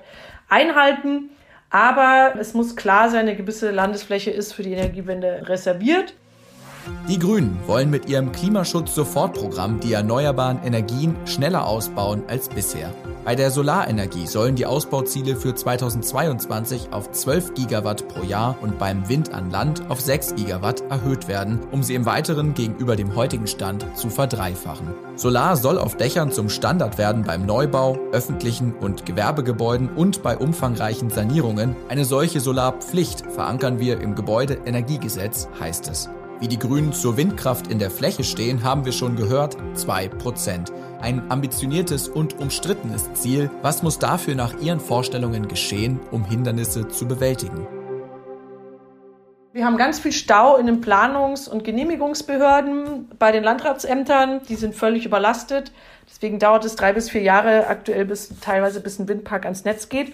einhalten. 0.48 1.30
Aber 1.70 2.34
es 2.40 2.54
muss 2.54 2.76
klar 2.76 3.10
sein, 3.10 3.22
eine 3.22 3.36
gewisse 3.36 3.72
Landesfläche 3.72 4.32
ist 4.32 4.54
für 4.54 4.64
die 4.64 4.74
Energiewende 4.74 5.48
reserviert. 5.48 6.14
Die 7.08 7.20
Grünen 7.20 7.60
wollen 7.66 7.90
mit 7.90 8.08
ihrem 8.08 8.32
Klimaschutz-Sofortprogramm 8.32 9.80
die 9.80 9.94
erneuerbaren 9.94 10.62
Energien 10.64 11.16
schneller 11.26 11.66
ausbauen 11.66 12.24
als 12.28 12.50
bisher. 12.50 12.94
Bei 13.26 13.36
der 13.36 13.52
Solarenergie 13.52 14.28
sollen 14.28 14.56
die 14.56 14.66
Ausbauziele 14.66 15.36
für 15.36 15.54
2022 15.54 16.92
auf 16.92 17.12
12 17.12 17.54
Gigawatt 17.54 18.08
pro 18.08 18.24
Jahr 18.24 18.58
und 18.62 18.80
beim 18.80 19.08
Wind 19.10 19.34
an 19.34 19.52
Land 19.52 19.84
auf 19.90 20.02
6 20.02 20.36
Gigawatt 20.36 20.82
erhöht 20.90 21.28
werden, 21.28 21.60
um 21.72 21.84
sie 21.84 21.96
im 21.96 22.06
Weiteren 22.06 22.54
gegenüber 22.54 22.96
dem 22.96 23.16
heutigen 23.16 23.48
Stand 23.48 23.86
zu 23.96 24.10
verdreifachen. 24.10 24.88
Solar 25.16 25.58
soll 25.58 25.78
auf 25.78 25.98
Dächern 25.98 26.32
zum 26.32 26.50
Standard 26.50 26.98
werden 26.98 27.24
beim 27.24 27.46
Neubau, 27.46 28.00
öffentlichen 28.12 28.74
und 28.74 29.06
Gewerbegebäuden 29.06 29.90
und 29.90 30.24
bei 30.24 30.38
umfangreichen 30.38 31.10
Sanierungen. 31.10 31.76
Eine 31.90 32.06
solche 32.06 32.40
Solarpflicht 32.40 33.30
verankern 33.32 33.80
wir 33.80 34.00
im 34.00 34.16
Gebäudeenergiegesetz, 34.16 35.50
heißt 35.60 35.90
es. 35.90 36.10
Wie 36.40 36.48
die 36.48 36.60
Grünen 36.60 36.94
zur 36.94 37.18
Windkraft 37.18 37.68
in 37.68 37.80
der 37.80 37.92
Fläche 37.92 38.24
stehen, 38.24 38.64
haben 38.64 38.86
wir 38.86 38.94
schon 38.94 39.18
gehört, 39.18 39.58
2%. 39.76 40.72
Ein 41.02 41.30
ambitioniertes 41.30 42.08
und 42.08 42.40
umstrittenes 42.40 43.14
Ziel. 43.14 43.52
Was 43.62 43.84
muss 43.84 44.00
dafür 44.00 44.36
nach 44.36 44.58
Ihren 44.62 44.80
Vorstellungen 44.80 45.50
geschehen, 45.50 46.00
um 46.12 46.24
Hindernisse 46.24 46.88
zu 46.88 47.08
bewältigen? 47.08 47.79
Wir 49.60 49.66
haben 49.66 49.76
ganz 49.76 50.00
viel 50.00 50.14
Stau 50.14 50.56
in 50.56 50.68
den 50.68 50.80
Planungs- 50.80 51.50
und 51.50 51.66
Genehmigungsbehörden 51.66 53.10
bei 53.20 53.34
den 53.34 53.44
Landratsämtern. 53.44 54.40
Die 54.48 54.56
sind 54.56 54.74
völlig 54.74 55.06
überlastet. 55.06 55.74
Deswegen 56.08 56.40
dauert 56.40 56.64
es 56.64 56.78
drei 56.78 56.94
bis 56.94 57.10
vier 57.10 57.24
Jahre 57.24 57.68
aktuell 57.68 58.06
bis 58.06 58.40
teilweise 58.40 58.80
bis 58.80 59.00
ein 59.00 59.10
Windpark 59.10 59.44
ans 59.44 59.66
Netz 59.66 59.90
geht. 59.90 60.14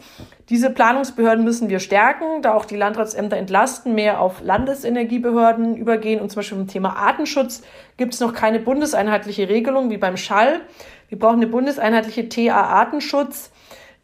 Diese 0.49 0.71
Planungsbehörden 0.71 1.45
müssen 1.45 1.69
wir 1.69 1.79
stärken, 1.79 2.41
da 2.41 2.55
auch 2.55 2.65
die 2.65 2.75
Landratsämter 2.75 3.37
entlasten, 3.37 3.93
mehr 3.93 4.19
auf 4.19 4.41
Landesenergiebehörden 4.41 5.77
übergehen. 5.77 6.21
Und 6.21 6.31
zum 6.31 6.37
Beispiel 6.37 6.57
im 6.57 6.67
Thema 6.67 6.95
Artenschutz 6.95 7.61
gibt 7.97 8.15
es 8.15 8.21
noch 8.21 8.33
keine 8.33 8.57
bundeseinheitliche 8.57 9.47
Regelung 9.47 9.91
wie 9.91 9.97
beim 9.97 10.17
Schall. 10.17 10.61
Wir 11.09 11.19
brauchen 11.19 11.35
eine 11.35 11.47
bundeseinheitliche 11.47 12.29
TA-Artenschutz. 12.29 13.51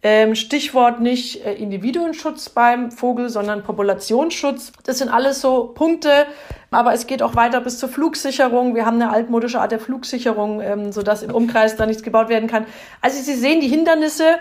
Ähm, 0.03 0.33
Stichwort 0.33 0.99
nicht 0.99 1.45
äh, 1.45 1.53
Individuenschutz 1.53 2.49
beim 2.49 2.91
Vogel, 2.91 3.29
sondern 3.29 3.63
Populationsschutz. 3.63 4.73
Das 4.83 4.97
sind 4.97 5.09
alles 5.09 5.41
so 5.41 5.67
Punkte. 5.75 6.25
Aber 6.71 6.93
es 6.93 7.05
geht 7.05 7.21
auch 7.21 7.35
weiter 7.35 7.61
bis 7.61 7.77
zur 7.77 7.89
Flugsicherung. 7.89 8.73
Wir 8.73 8.85
haben 8.85 8.95
eine 8.95 9.11
altmodische 9.11 9.59
Art 9.59 9.71
der 9.71 9.79
Flugsicherung, 9.79 10.61
ähm, 10.61 10.91
sodass 10.91 11.21
im 11.21 11.31
Umkreis 11.31 11.75
da 11.75 11.85
nichts 11.85 12.01
gebaut 12.01 12.29
werden 12.29 12.49
kann. 12.49 12.65
Also 13.01 13.21
Sie 13.21 13.35
sehen, 13.35 13.61
die 13.61 13.67
Hindernisse 13.67 14.37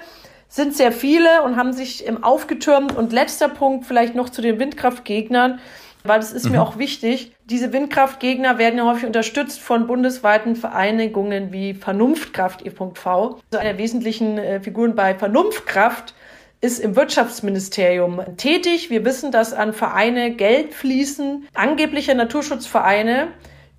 sind 0.49 0.75
sehr 0.75 0.93
viele 0.93 1.43
und 1.43 1.57
haben 1.57 1.73
sich 1.73 2.07
ähm, 2.07 2.25
aufgetürmt. 2.25 2.97
Und 2.97 3.12
letzter 3.12 3.49
Punkt 3.49 3.85
vielleicht 3.85 4.14
noch 4.14 4.31
zu 4.31 4.40
den 4.40 4.59
Windkraftgegnern 4.59 5.61
weil 6.04 6.21
es 6.21 6.33
ist 6.33 6.47
mhm. 6.47 6.52
mir 6.52 6.62
auch 6.62 6.78
wichtig. 6.78 7.33
Diese 7.45 7.73
Windkraftgegner 7.73 8.59
werden 8.59 8.78
ja 8.78 8.85
häufig 8.85 9.07
unterstützt 9.07 9.61
von 9.61 9.87
bundesweiten 9.87 10.57
Vereinigungen 10.57 11.52
wie 11.52 11.75
Vernunftkraft 11.75 12.64
e.V. 12.66 12.92
Also 13.04 13.59
eine 13.59 13.71
der 13.71 13.78
wesentlichen 13.78 14.38
äh, 14.38 14.61
Figuren 14.61 14.95
bei 14.95 15.14
Vernunftkraft 15.14 16.14
ist 16.61 16.78
im 16.78 16.95
Wirtschaftsministerium 16.95 18.21
tätig. 18.37 18.90
Wir 18.90 19.04
wissen, 19.04 19.33
dass 19.33 19.52
an 19.52 19.73
Vereine 19.73 20.33
Geld 20.33 20.75
fließen, 20.75 21.49
angebliche 21.54 22.14
Naturschutzvereine, 22.14 23.28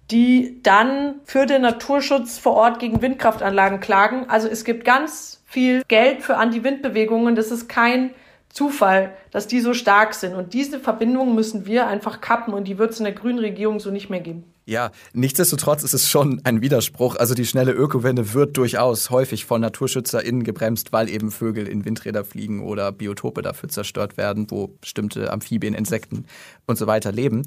die 0.10 0.60
dann 0.64 1.22
für 1.26 1.46
den 1.46 1.62
Naturschutz 1.62 2.38
vor 2.38 2.54
Ort 2.54 2.80
gegen 2.80 3.02
Windkraftanlagen 3.02 3.80
klagen. 3.80 4.26
Also 4.30 4.48
es 4.48 4.66
gibt 4.66 4.84
ganz 4.84 5.44
viel 5.46 5.84
Geld 5.88 6.24
für 6.24 6.38
Anti-Wind-Bewegungen. 6.38 7.36
Das 7.36 7.52
ist 7.52 7.70
kein 7.70 8.12
Zufall, 8.54 9.14
dass 9.32 9.48
die 9.48 9.62
so 9.62 9.74
stark 9.74 10.14
sind. 10.14 10.36
Und 10.36 10.54
diese 10.54 10.80
Verbindung 10.80 11.36
müssen 11.36 11.66
wir 11.66 11.88
einfach 11.88 12.22
kappen 12.22 12.54
und 12.54 12.68
die 12.68 12.78
wird 12.78 12.92
es 12.92 13.00
in 13.00 13.06
der 13.06 13.14
grünen 13.14 13.40
Regierung 13.40 13.80
so 13.80 13.92
nicht 13.92 14.10
mehr 14.10 14.20
geben. 14.20 14.44
Ja, 14.66 14.92
nichtsdestotrotz 15.14 15.84
ist 15.84 15.94
es 15.94 16.08
schon 16.08 16.42
ein 16.44 16.62
Widerspruch. 16.62 17.16
Also 17.16 17.34
die 17.34 17.46
schnelle 17.46 17.72
Ökowende 17.72 18.34
wird 18.34 18.58
durchaus 18.58 19.10
häufig 19.10 19.46
von 19.46 19.60
NaturschützerInnen 19.62 20.44
gebremst, 20.44 20.94
weil 20.94 21.10
eben 21.10 21.32
Vögel 21.32 21.68
in 21.68 21.84
Windräder 21.84 22.24
fliegen 22.24 22.64
oder 22.64 22.92
Biotope 22.92 23.42
dafür 23.42 23.70
zerstört 23.70 24.18
werden, 24.18 24.50
wo 24.50 24.68
bestimmte 24.68 25.32
Amphibien, 25.32 25.74
Insekten 25.74 26.26
und 26.68 26.78
so 26.78 26.86
weiter 26.86 27.12
leben. 27.12 27.44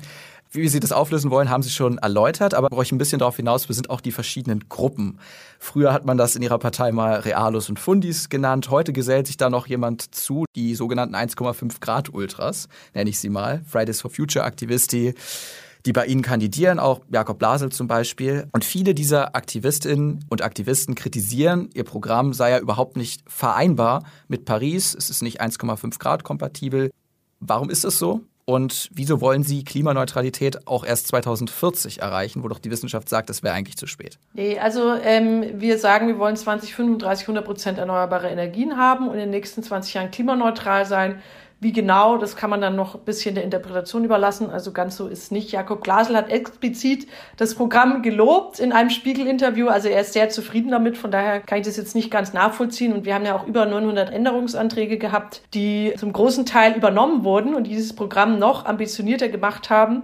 Wie 0.57 0.69
Sie 0.69 0.79
das 0.79 0.93
auflösen 0.93 1.33
wollen, 1.33 1.51
haben 1.51 1.65
Sie 1.65 1.71
schon 1.71 1.99
erläutert, 1.99 2.55
aber 2.55 2.69
ich 2.81 2.93
ein 2.93 2.99
bisschen 2.99 3.19
darauf 3.19 3.35
hinaus 3.35 3.69
will, 3.69 3.75
sind 3.75 3.91
auch 3.91 4.01
die 4.01 4.13
verschiedenen 4.13 4.69
Gruppen. 4.69 5.19
Früher 5.59 5.93
hat 5.93 6.07
man 6.07 6.17
das 6.17 6.37
in 6.37 6.43
Ihrer 6.43 6.59
Partei 6.59 6.93
mal 6.93 7.15
Realos 7.15 7.69
und 7.69 7.81
Fundis 7.81 8.29
genannt. 8.29 8.71
Heute 8.71 8.93
gesellt 8.93 9.27
sich 9.27 9.37
da 9.37 9.51
noch 9.51 9.67
jemand 9.67 10.15
zu, 10.15 10.45
die 10.55 10.77
sogenannten 10.77 11.17
1,5 11.17 11.81
Grad 11.81 12.15
Ultras, 12.15 12.69
nenne 12.95 13.11
ich 13.11 13.19
sie 13.19 13.31
mal. 13.31 13.63
Fridays 13.67 14.01
for 14.01 14.13
Future 14.13 14.45
Aktivisti 14.45 15.15
die 15.87 15.93
bei 15.93 16.07
ihnen 16.07 16.23
kandidieren, 16.23 16.79
auch 16.79 17.03
Jakob 17.13 17.39
Blasel 17.39 17.71
zum 17.71 17.89
Beispiel. 17.89 18.49
Und 18.53 18.65
viele 18.65 18.95
dieser 18.95 19.37
Aktivistinnen 19.37 20.25
und 20.31 20.41
Aktivisten 20.41 20.95
kritisieren, 20.95 21.69
ihr 21.75 21.85
Programm 21.85 22.33
sei 22.33 22.53
ja 22.53 22.59
überhaupt 22.59 22.97
nicht 22.97 23.23
vereinbar 23.27 24.05
mit 24.29 24.47
Paris. 24.47 24.95
Es 24.95 25.11
ist 25.11 25.23
nicht 25.23 25.43
1,5 25.43 25.99
Grad 25.99 26.25
kompatibel. 26.25 26.91
Warum 27.41 27.69
ist 27.69 27.85
das 27.85 27.99
so? 27.99 28.23
Und 28.47 28.91
wieso 28.93 29.23
wollen 29.23 29.43
Sie 29.43 29.65
Klimaneutralität 29.65 30.67
auch 30.67 30.85
erst 30.85 31.07
2040 31.09 32.03
erreichen, 32.03 32.43
wo 32.43 32.49
doch 32.49 32.59
die 32.59 32.71
Wissenschaft 32.71 33.09
sagt, 33.09 33.31
das 33.31 33.43
wäre 33.43 33.55
eigentlich 33.55 33.79
zu 33.79 33.87
spät? 33.87 34.19
Nee, 34.35 34.59
also 34.59 34.93
ähm, 34.95 35.45
wir 35.55 35.79
sagen, 35.79 36.09
wir 36.09 36.19
wollen 36.19 36.37
2035 36.37 37.25
100 37.25 37.45
Prozent 37.45 37.79
erneuerbare 37.79 38.29
Energien 38.29 38.77
haben 38.77 39.09
und 39.09 39.15
in 39.15 39.21
den 39.21 39.31
nächsten 39.31 39.63
20 39.63 39.95
Jahren 39.95 40.11
klimaneutral 40.11 40.85
sein. 40.85 41.23
Wie 41.65 41.73
genau, 41.73 42.19
das 42.19 42.37
kann 42.37 42.51
man 42.51 42.61
dann 42.61 42.77
noch 42.77 42.95
ein 42.95 43.01
bisschen 43.07 43.35
der 43.35 43.43
Interpretation 43.43 44.05
überlassen. 44.05 44.51
Also 44.51 44.71
ganz 44.71 44.99
so 44.99 45.07
ist 45.07 45.33
nicht. 45.33 45.51
Jakob 45.51 45.83
Glasel 45.83 46.15
hat 46.15 46.29
explizit 46.29 47.09
das 47.39 47.55
Programm 47.55 48.03
gelobt 48.03 48.59
in 48.61 48.71
einem 48.71 48.91
Spiegel-Interview. 48.91 49.69
Also 49.69 49.89
er 49.89 50.03
ist 50.03 50.13
sehr 50.13 50.29
zufrieden 50.29 50.73
damit. 50.73 50.99
Von 50.99 51.11
daher 51.11 51.41
kann 51.41 51.61
ich 51.61 51.67
das 51.67 51.79
jetzt 51.79 51.95
nicht 51.95 52.11
ganz 52.11 52.35
nachvollziehen. 52.35 52.93
Und 52.93 53.07
wir 53.07 53.15
haben 53.15 53.25
ja 53.25 53.35
auch 53.35 53.47
über 53.47 53.65
900 53.65 54.13
Änderungsanträge 54.13 54.99
gehabt, 54.99 55.41
die 55.55 55.95
zum 55.97 56.13
großen 56.13 56.45
Teil 56.45 56.75
übernommen 56.75 57.25
wurden 57.25 57.55
und 57.55 57.67
dieses 57.67 57.97
Programm 57.97 58.39
noch 58.39 58.67
ambitionierter 58.67 59.31
gemacht 59.31 59.71
haben 59.71 60.03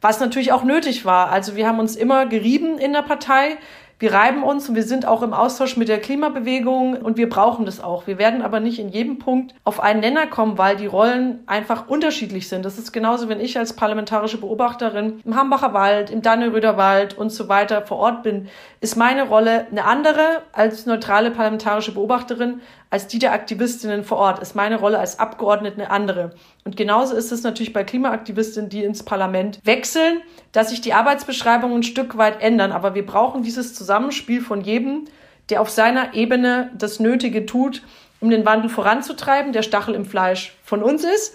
was 0.00 0.18
natürlich 0.18 0.52
auch 0.52 0.64
nötig 0.64 1.04
war. 1.04 1.30
Also 1.30 1.56
wir 1.56 1.66
haben 1.66 1.78
uns 1.78 1.94
immer 1.94 2.26
gerieben 2.26 2.78
in 2.78 2.92
der 2.92 3.02
Partei 3.02 3.58
wir 4.00 4.14
reiben 4.14 4.42
uns 4.42 4.66
und 4.66 4.74
wir 4.74 4.82
sind 4.82 5.06
auch 5.06 5.22
im 5.22 5.34
Austausch 5.34 5.76
mit 5.76 5.88
der 5.88 6.00
Klimabewegung 6.00 6.96
und 6.96 7.18
wir 7.18 7.28
brauchen 7.28 7.66
das 7.66 7.84
auch. 7.84 8.06
Wir 8.06 8.16
werden 8.16 8.40
aber 8.40 8.58
nicht 8.58 8.78
in 8.78 8.88
jedem 8.88 9.18
Punkt 9.18 9.54
auf 9.62 9.78
einen 9.78 10.00
Nenner 10.00 10.26
kommen, 10.26 10.56
weil 10.56 10.76
die 10.76 10.86
Rollen 10.86 11.40
einfach 11.46 11.86
unterschiedlich 11.86 12.48
sind. 12.48 12.64
Das 12.64 12.78
ist 12.78 12.92
genauso, 12.92 13.28
wenn 13.28 13.40
ich 13.40 13.58
als 13.58 13.74
parlamentarische 13.74 14.38
Beobachterin 14.38 15.20
im 15.22 15.36
Hambacher 15.36 15.74
Wald, 15.74 16.08
im 16.08 16.22
Danneröder 16.22 16.78
Wald 16.78 17.18
und 17.18 17.28
so 17.28 17.50
weiter 17.50 17.82
vor 17.82 17.98
Ort 17.98 18.22
bin, 18.22 18.48
ist 18.80 18.96
meine 18.96 19.28
Rolle 19.28 19.66
eine 19.70 19.84
andere 19.84 20.42
als 20.52 20.86
neutrale 20.86 21.30
parlamentarische 21.30 21.92
Beobachterin, 21.92 22.62
als 22.90 23.06
die 23.06 23.20
der 23.20 23.32
Aktivistinnen 23.32 24.02
vor 24.02 24.18
Ort, 24.18 24.40
ist 24.40 24.56
meine 24.56 24.78
Rolle 24.78 24.98
als 24.98 25.20
Abgeordnete 25.20 25.76
eine 25.76 25.90
andere. 25.90 26.32
Und 26.64 26.76
genauso 26.76 27.14
ist 27.14 27.30
es 27.30 27.44
natürlich 27.44 27.72
bei 27.72 27.84
Klimaaktivistinnen, 27.84 28.68
die 28.68 28.82
ins 28.82 29.04
Parlament 29.04 29.60
wechseln, 29.64 30.20
dass 30.50 30.70
sich 30.70 30.80
die 30.80 30.92
Arbeitsbeschreibungen 30.92 31.78
ein 31.78 31.82
Stück 31.84 32.18
weit 32.18 32.42
ändern. 32.42 32.72
Aber 32.72 32.96
wir 32.96 33.06
brauchen 33.06 33.44
dieses 33.44 33.74
Zusammenspiel 33.74 34.40
von 34.40 34.60
jedem, 34.60 35.04
der 35.50 35.60
auf 35.60 35.70
seiner 35.70 36.14
Ebene 36.14 36.70
das 36.76 36.98
Nötige 36.98 37.46
tut, 37.46 37.82
um 38.20 38.28
den 38.28 38.44
Wandel 38.44 38.68
voranzutreiben, 38.68 39.52
der 39.52 39.62
Stachel 39.62 39.94
im 39.94 40.04
Fleisch 40.04 40.56
von 40.64 40.82
uns 40.82 41.04
ist 41.04 41.34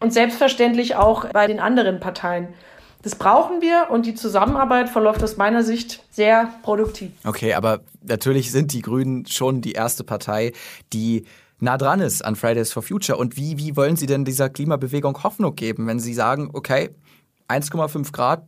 und 0.00 0.12
selbstverständlich 0.12 0.96
auch 0.96 1.26
bei 1.26 1.46
den 1.46 1.60
anderen 1.60 1.98
Parteien. 1.98 2.48
Das 3.02 3.14
brauchen 3.14 3.62
wir 3.62 3.88
und 3.90 4.04
die 4.04 4.14
Zusammenarbeit 4.14 4.90
verläuft 4.90 5.22
aus 5.22 5.36
meiner 5.36 5.62
Sicht 5.62 6.02
sehr 6.10 6.52
produktiv. 6.62 7.12
Okay, 7.24 7.54
aber 7.54 7.80
natürlich 8.02 8.52
sind 8.52 8.72
die 8.72 8.82
Grünen 8.82 9.26
schon 9.26 9.62
die 9.62 9.72
erste 9.72 10.04
Partei, 10.04 10.52
die 10.92 11.24
nah 11.60 11.78
dran 11.78 12.00
ist 12.00 12.22
an 12.24 12.36
Fridays 12.36 12.72
for 12.72 12.82
Future. 12.82 13.18
Und 13.18 13.36
wie, 13.36 13.56
wie 13.56 13.76
wollen 13.76 13.96
Sie 13.96 14.06
denn 14.06 14.24
dieser 14.24 14.50
Klimabewegung 14.50 15.22
Hoffnung 15.22 15.54
geben, 15.56 15.86
wenn 15.86 15.98
Sie 15.98 16.12
sagen, 16.12 16.50
okay, 16.52 16.90
1,5 17.48 18.12
Grad, 18.12 18.46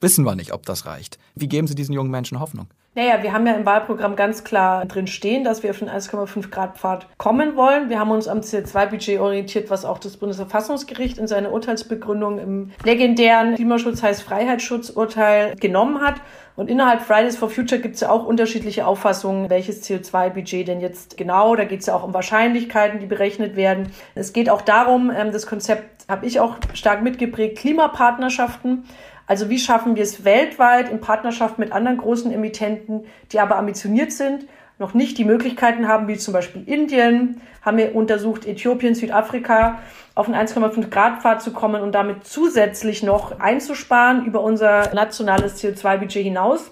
wissen 0.00 0.24
wir 0.24 0.34
nicht, 0.34 0.52
ob 0.52 0.66
das 0.66 0.84
reicht. 0.84 1.18
Wie 1.34 1.48
geben 1.48 1.68
Sie 1.68 1.74
diesen 1.74 1.92
jungen 1.92 2.10
Menschen 2.10 2.40
Hoffnung? 2.40 2.68
Naja, 2.94 3.22
wir 3.22 3.32
haben 3.32 3.46
ja 3.46 3.54
im 3.54 3.64
Wahlprogramm 3.64 4.16
ganz 4.16 4.44
klar 4.44 4.84
drin 4.84 5.06
stehen, 5.06 5.44
dass 5.44 5.62
wir 5.62 5.70
auf 5.70 5.78
den 5.78 5.88
1,5 5.88 6.50
Grad 6.50 6.76
Pfad 6.76 7.06
kommen 7.16 7.56
wollen. 7.56 7.88
Wir 7.88 7.98
haben 7.98 8.10
uns 8.10 8.28
am 8.28 8.40
CO2-Budget 8.40 9.18
orientiert, 9.18 9.70
was 9.70 9.86
auch 9.86 9.96
das 9.98 10.18
Bundesverfassungsgericht 10.18 11.16
in 11.16 11.26
seiner 11.26 11.52
Urteilsbegründung 11.52 12.38
im 12.38 12.70
legendären 12.84 13.54
Klimaschutz 13.54 14.02
heißt 14.02 14.22
Freiheitsschutzurteil 14.22 15.56
genommen 15.56 16.02
hat. 16.02 16.16
Und 16.54 16.68
innerhalb 16.68 17.00
Fridays 17.00 17.38
for 17.38 17.48
Future 17.48 17.80
gibt 17.80 17.94
es 17.94 18.02
ja 18.02 18.10
auch 18.10 18.26
unterschiedliche 18.26 18.86
Auffassungen, 18.86 19.48
welches 19.48 19.82
CO2-Budget 19.88 20.68
denn 20.68 20.82
jetzt 20.82 21.16
genau. 21.16 21.56
Da 21.56 21.64
geht 21.64 21.80
es 21.80 21.86
ja 21.86 21.94
auch 21.96 22.04
um 22.04 22.12
Wahrscheinlichkeiten, 22.12 23.00
die 23.00 23.06
berechnet 23.06 23.56
werden. 23.56 23.90
Es 24.14 24.34
geht 24.34 24.50
auch 24.50 24.60
darum, 24.60 25.10
ähm, 25.10 25.32
das 25.32 25.46
Konzept 25.46 26.04
habe 26.10 26.26
ich 26.26 26.40
auch 26.40 26.56
stark 26.74 27.02
mitgeprägt, 27.02 27.56
Klimapartnerschaften. 27.56 28.84
Also 29.32 29.48
wie 29.48 29.58
schaffen 29.58 29.96
wir 29.96 30.02
es 30.02 30.26
weltweit 30.26 30.90
in 30.90 31.00
Partnerschaft 31.00 31.58
mit 31.58 31.72
anderen 31.72 31.96
großen 31.96 32.30
Emittenten, 32.30 33.06
die 33.32 33.40
aber 33.40 33.56
ambitioniert 33.56 34.12
sind, 34.12 34.44
noch 34.78 34.92
nicht 34.92 35.16
die 35.16 35.24
Möglichkeiten 35.24 35.88
haben, 35.88 36.06
wie 36.06 36.18
zum 36.18 36.34
Beispiel 36.34 36.64
Indien, 36.66 37.40
haben 37.62 37.78
wir 37.78 37.94
untersucht, 37.96 38.46
Äthiopien, 38.46 38.94
Südafrika, 38.94 39.78
auf 40.14 40.28
einen 40.28 40.46
1,5 40.46 40.90
Grad 40.90 41.22
Pfad 41.22 41.40
zu 41.40 41.54
kommen 41.54 41.80
und 41.80 41.92
damit 41.92 42.26
zusätzlich 42.26 43.02
noch 43.02 43.40
einzusparen 43.40 44.26
über 44.26 44.42
unser 44.42 44.92
nationales 44.92 45.64
CO2-Budget 45.64 46.24
hinaus. 46.24 46.70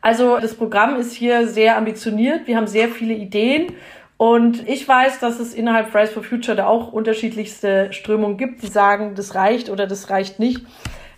Also 0.00 0.40
das 0.40 0.54
Programm 0.54 0.96
ist 0.96 1.12
hier 1.12 1.46
sehr 1.46 1.76
ambitioniert. 1.76 2.48
Wir 2.48 2.56
haben 2.56 2.66
sehr 2.66 2.88
viele 2.88 3.14
Ideen 3.14 3.74
und 4.16 4.68
ich 4.68 4.88
weiß, 4.88 5.20
dass 5.20 5.40
es 5.40 5.54
innerhalb 5.54 5.90
Fridays 5.90 6.10
for 6.10 6.22
Future 6.22 6.56
da 6.56 6.66
auch 6.66 6.92
unterschiedlichste 6.92 7.92
Strömungen 7.92 8.38
gibt, 8.38 8.62
die 8.64 8.68
sagen, 8.68 9.14
das 9.14 9.36
reicht 9.36 9.70
oder 9.70 9.86
das 9.86 10.10
reicht 10.10 10.40
nicht. 10.40 10.66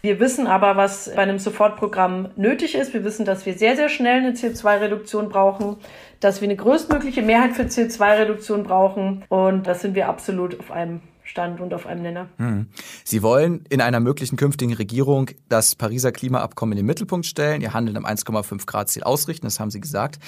Wir 0.04 0.20
wissen 0.20 0.46
aber, 0.46 0.76
was 0.76 1.10
bei 1.16 1.22
einem 1.22 1.38
Sofortprogramm 1.38 2.28
nötig 2.36 2.74
ist. 2.74 2.92
Wir 2.92 3.04
wissen, 3.04 3.24
dass 3.24 3.46
wir 3.46 3.54
sehr, 3.54 3.74
sehr 3.74 3.88
schnell 3.88 4.18
eine 4.18 4.32
CO2-Reduktion 4.32 5.30
brauchen, 5.30 5.76
dass 6.20 6.42
wir 6.42 6.46
eine 6.46 6.56
größtmögliche 6.56 7.22
Mehrheit 7.22 7.56
für 7.56 7.62
CO2-Reduktion 7.62 8.64
brauchen. 8.64 9.24
Und 9.30 9.66
das 9.66 9.80
sind 9.80 9.94
wir 9.94 10.10
absolut 10.10 10.60
auf 10.60 10.70
einem 10.70 11.00
Stand 11.22 11.62
und 11.62 11.72
auf 11.72 11.86
einem 11.86 12.02
Nenner. 12.02 12.28
Hm. 12.36 12.66
Sie 13.02 13.22
wollen 13.22 13.64
in 13.70 13.80
einer 13.80 13.98
möglichen 13.98 14.36
künftigen 14.36 14.74
Regierung 14.74 15.30
das 15.48 15.74
Pariser 15.74 16.12
Klimaabkommen 16.12 16.74
in 16.74 16.82
den 16.82 16.86
Mittelpunkt 16.86 17.24
stellen, 17.24 17.62
ihr 17.62 17.72
Handeln 17.72 17.96
am 17.96 18.04
1,5 18.04 18.66
Grad 18.66 18.90
Ziel 18.90 19.04
ausrichten, 19.04 19.46
das 19.46 19.58
haben 19.58 19.70
Sie 19.70 19.80
gesagt. 19.80 20.18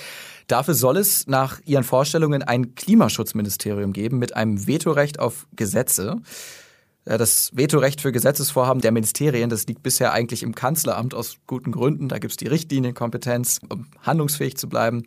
Dafür 0.47 0.73
soll 0.73 0.97
es 0.97 1.27
nach 1.27 1.61
Ihren 1.67 1.85
Vorstellungen 1.85 2.43
ein 2.43 2.77
Klimaschutzministerium 2.77 3.93
geben 3.93 4.19
mit 4.19 4.35
einem 4.35 4.67
Vetorecht 4.67 5.21
auf 5.21 5.47
Gesetze. 5.55 6.23
Das 7.07 7.53
Vetorecht 7.55 8.01
für 8.01 8.11
Gesetzesvorhaben 8.11 8.83
der 8.83 8.91
Ministerien, 8.91 9.49
das 9.49 9.69
liegt 9.69 9.85
bisher 9.85 10.13
eigentlich 10.13 10.43
im 10.43 10.57
Kanzleramt 10.57 11.15
aus 11.15 11.37
guten 11.47 11.71
Gründen. 11.71 12.09
Da 12.09 12.19
gibt 12.19 12.33
es 12.33 12.37
die 12.37 12.49
Richtlinienkompetenz, 12.49 13.61
um 13.69 13.87
handlungsfähig 14.03 14.57
zu 14.57 14.69
bleiben. 14.69 15.05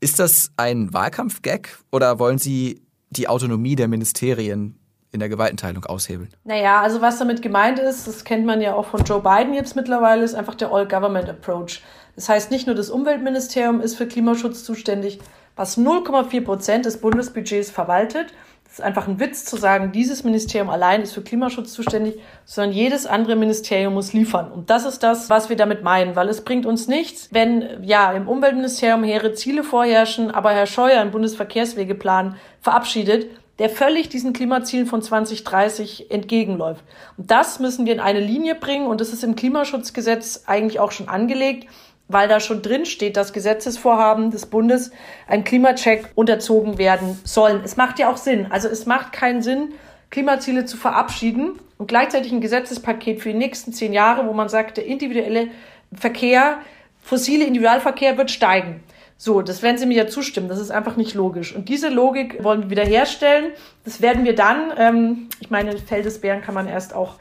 Ist 0.00 0.18
das 0.18 0.50
ein 0.58 0.92
Wahlkampfgag 0.92 1.78
oder 1.90 2.18
wollen 2.18 2.36
Sie 2.36 2.82
die 3.08 3.26
Autonomie 3.26 3.74
der 3.74 3.88
Ministerien 3.88 4.78
in 5.10 5.20
der 5.20 5.30
Gewaltenteilung 5.30 5.86
aushebeln? 5.86 6.28
Naja, 6.44 6.82
also 6.82 7.00
was 7.00 7.18
damit 7.18 7.40
gemeint 7.40 7.78
ist, 7.78 8.06
das 8.06 8.24
kennt 8.24 8.44
man 8.44 8.60
ja 8.60 8.74
auch 8.74 8.86
von 8.86 9.02
Joe 9.02 9.22
Biden 9.22 9.54
jetzt 9.54 9.76
mittlerweile, 9.76 10.22
ist 10.22 10.34
einfach 10.34 10.56
der 10.56 10.70
All-Government-Approach. 10.70 11.82
Das 12.16 12.28
heißt, 12.28 12.50
nicht 12.50 12.66
nur 12.66 12.76
das 12.76 12.90
Umweltministerium 12.90 13.80
ist 13.80 13.94
für 13.94 14.06
Klimaschutz 14.06 14.62
zuständig, 14.62 15.20
was 15.56 15.78
0,4 15.78 16.44
Prozent 16.44 16.84
des 16.84 17.00
Bundesbudgets 17.00 17.70
verwaltet. 17.70 18.34
Ist 18.78 18.84
einfach 18.84 19.08
ein 19.08 19.18
Witz 19.18 19.44
zu 19.44 19.56
sagen, 19.56 19.90
dieses 19.90 20.22
Ministerium 20.22 20.70
allein 20.70 21.02
ist 21.02 21.12
für 21.12 21.20
Klimaschutz 21.20 21.72
zuständig, 21.72 22.20
sondern 22.44 22.76
jedes 22.76 23.06
andere 23.06 23.34
Ministerium 23.34 23.94
muss 23.94 24.12
liefern. 24.12 24.52
Und 24.52 24.70
das 24.70 24.84
ist 24.84 25.02
das, 25.02 25.28
was 25.28 25.48
wir 25.48 25.56
damit 25.56 25.82
meinen, 25.82 26.14
weil 26.14 26.28
es 26.28 26.44
bringt 26.44 26.64
uns 26.64 26.86
nichts, 26.86 27.28
wenn 27.32 27.82
ja 27.82 28.12
im 28.12 28.28
Umweltministerium 28.28 29.02
hehre 29.02 29.32
Ziele 29.32 29.64
vorherrschen, 29.64 30.30
aber 30.30 30.52
Herr 30.52 30.66
Scheuer 30.66 31.00
einen 31.00 31.10
Bundesverkehrswegeplan 31.10 32.36
verabschiedet, 32.60 33.26
der 33.58 33.68
völlig 33.68 34.10
diesen 34.10 34.32
Klimazielen 34.32 34.86
von 34.86 35.02
2030 35.02 36.12
entgegenläuft. 36.12 36.84
Und 37.16 37.32
das 37.32 37.58
müssen 37.58 37.84
wir 37.84 37.92
in 37.92 37.98
eine 37.98 38.20
Linie 38.20 38.54
bringen 38.54 38.86
und 38.86 39.00
das 39.00 39.12
ist 39.12 39.24
im 39.24 39.34
Klimaschutzgesetz 39.34 40.44
eigentlich 40.46 40.78
auch 40.78 40.92
schon 40.92 41.08
angelegt 41.08 41.66
weil 42.08 42.26
da 42.26 42.40
schon 42.40 42.62
drin 42.62 42.86
steht, 42.86 43.16
dass 43.16 43.32
Gesetzesvorhaben 43.32 44.30
des 44.30 44.46
Bundes 44.46 44.90
einem 45.26 45.44
Klimacheck 45.44 46.10
unterzogen 46.14 46.78
werden 46.78 47.18
sollen. 47.24 47.60
Es 47.64 47.76
macht 47.76 47.98
ja 47.98 48.10
auch 48.10 48.16
Sinn. 48.16 48.46
Also 48.50 48.68
es 48.68 48.86
macht 48.86 49.12
keinen 49.12 49.42
Sinn, 49.42 49.74
Klimaziele 50.10 50.64
zu 50.64 50.78
verabschieden 50.78 51.58
und 51.76 51.86
gleichzeitig 51.86 52.32
ein 52.32 52.40
Gesetzespaket 52.40 53.20
für 53.20 53.30
die 53.30 53.38
nächsten 53.38 53.72
zehn 53.72 53.92
Jahre, 53.92 54.26
wo 54.26 54.32
man 54.32 54.48
sagt, 54.48 54.78
der 54.78 54.86
individuelle 54.86 55.48
Verkehr, 55.92 56.58
fossile 57.02 57.44
Individualverkehr 57.44 58.16
wird 58.16 58.30
steigen. 58.30 58.82
So, 59.20 59.42
das 59.42 59.62
werden 59.62 59.78
Sie 59.78 59.86
mir 59.86 59.96
ja 59.96 60.06
zustimmen. 60.06 60.48
Das 60.48 60.60
ist 60.60 60.70
einfach 60.70 60.96
nicht 60.96 61.14
logisch. 61.14 61.54
Und 61.54 61.68
diese 61.68 61.88
Logik 61.88 62.42
wollen 62.44 62.62
wir 62.62 62.70
wiederherstellen. 62.70 63.52
Das 63.84 64.00
werden 64.00 64.24
wir 64.24 64.34
dann, 64.34 64.72
ähm, 64.78 65.28
ich 65.40 65.50
meine, 65.50 65.76
Fell 65.76 66.02
des 66.02 66.20
Bären 66.20 66.40
kann 66.40 66.54
man 66.54 66.68
erst 66.68 66.94
auch 66.94 67.16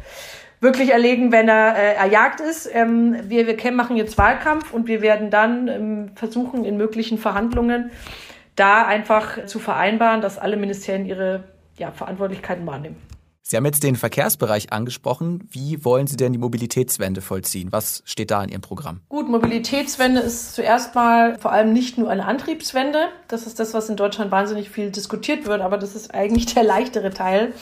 wirklich 0.59 0.91
erlegen, 0.91 1.31
wenn 1.31 1.47
er 1.47 1.75
äh, 1.75 1.95
erjagt 1.95 2.39
ist. 2.39 2.69
Ähm, 2.71 3.15
wir, 3.23 3.47
wir 3.47 3.71
machen 3.71 3.97
jetzt 3.97 4.17
Wahlkampf 4.17 4.73
und 4.73 4.87
wir 4.87 5.01
werden 5.01 5.29
dann 5.29 5.67
ähm, 5.67 6.11
versuchen, 6.15 6.65
in 6.65 6.77
möglichen 6.77 7.17
Verhandlungen 7.17 7.91
da 8.55 8.85
einfach 8.85 9.45
zu 9.45 9.59
vereinbaren, 9.59 10.21
dass 10.21 10.37
alle 10.37 10.57
Ministerien 10.57 11.05
ihre 11.05 11.43
ja, 11.77 11.91
Verantwortlichkeiten 11.91 12.65
wahrnehmen. 12.65 12.97
Sie 13.49 13.55
haben 13.55 13.63
jetzt 13.63 13.81
den 13.83 13.95
Verkehrsbereich 13.95 14.73
angesprochen. 14.73 15.47
Wie 15.49 15.85
wollen 15.85 16.05
Sie 16.05 16.17
denn 16.17 16.33
die 16.33 16.37
Mobilitätswende 16.37 17.21
vollziehen? 17.21 17.71
Was 17.71 18.01
steht 18.03 18.29
da 18.29 18.43
in 18.43 18.49
Ihrem 18.49 18.59
Programm? 18.59 18.99
Gut, 19.07 19.29
Mobilitätswende 19.29 20.19
ist 20.19 20.53
zuerst 20.53 20.95
mal 20.95 21.37
vor 21.37 21.53
allem 21.53 21.71
nicht 21.71 21.97
nur 21.97 22.09
eine 22.09 22.25
Antriebswende. 22.25 23.07
Das 23.29 23.47
ist 23.47 23.57
das, 23.61 23.73
was 23.73 23.87
in 23.87 23.95
Deutschland 23.95 24.31
wahnsinnig 24.31 24.69
viel 24.69 24.91
diskutiert 24.91 25.45
wird, 25.45 25.61
aber 25.61 25.77
das 25.77 25.95
ist 25.95 26.13
eigentlich 26.13 26.53
der 26.53 26.63
leichtere 26.63 27.11
Teil 27.11 27.53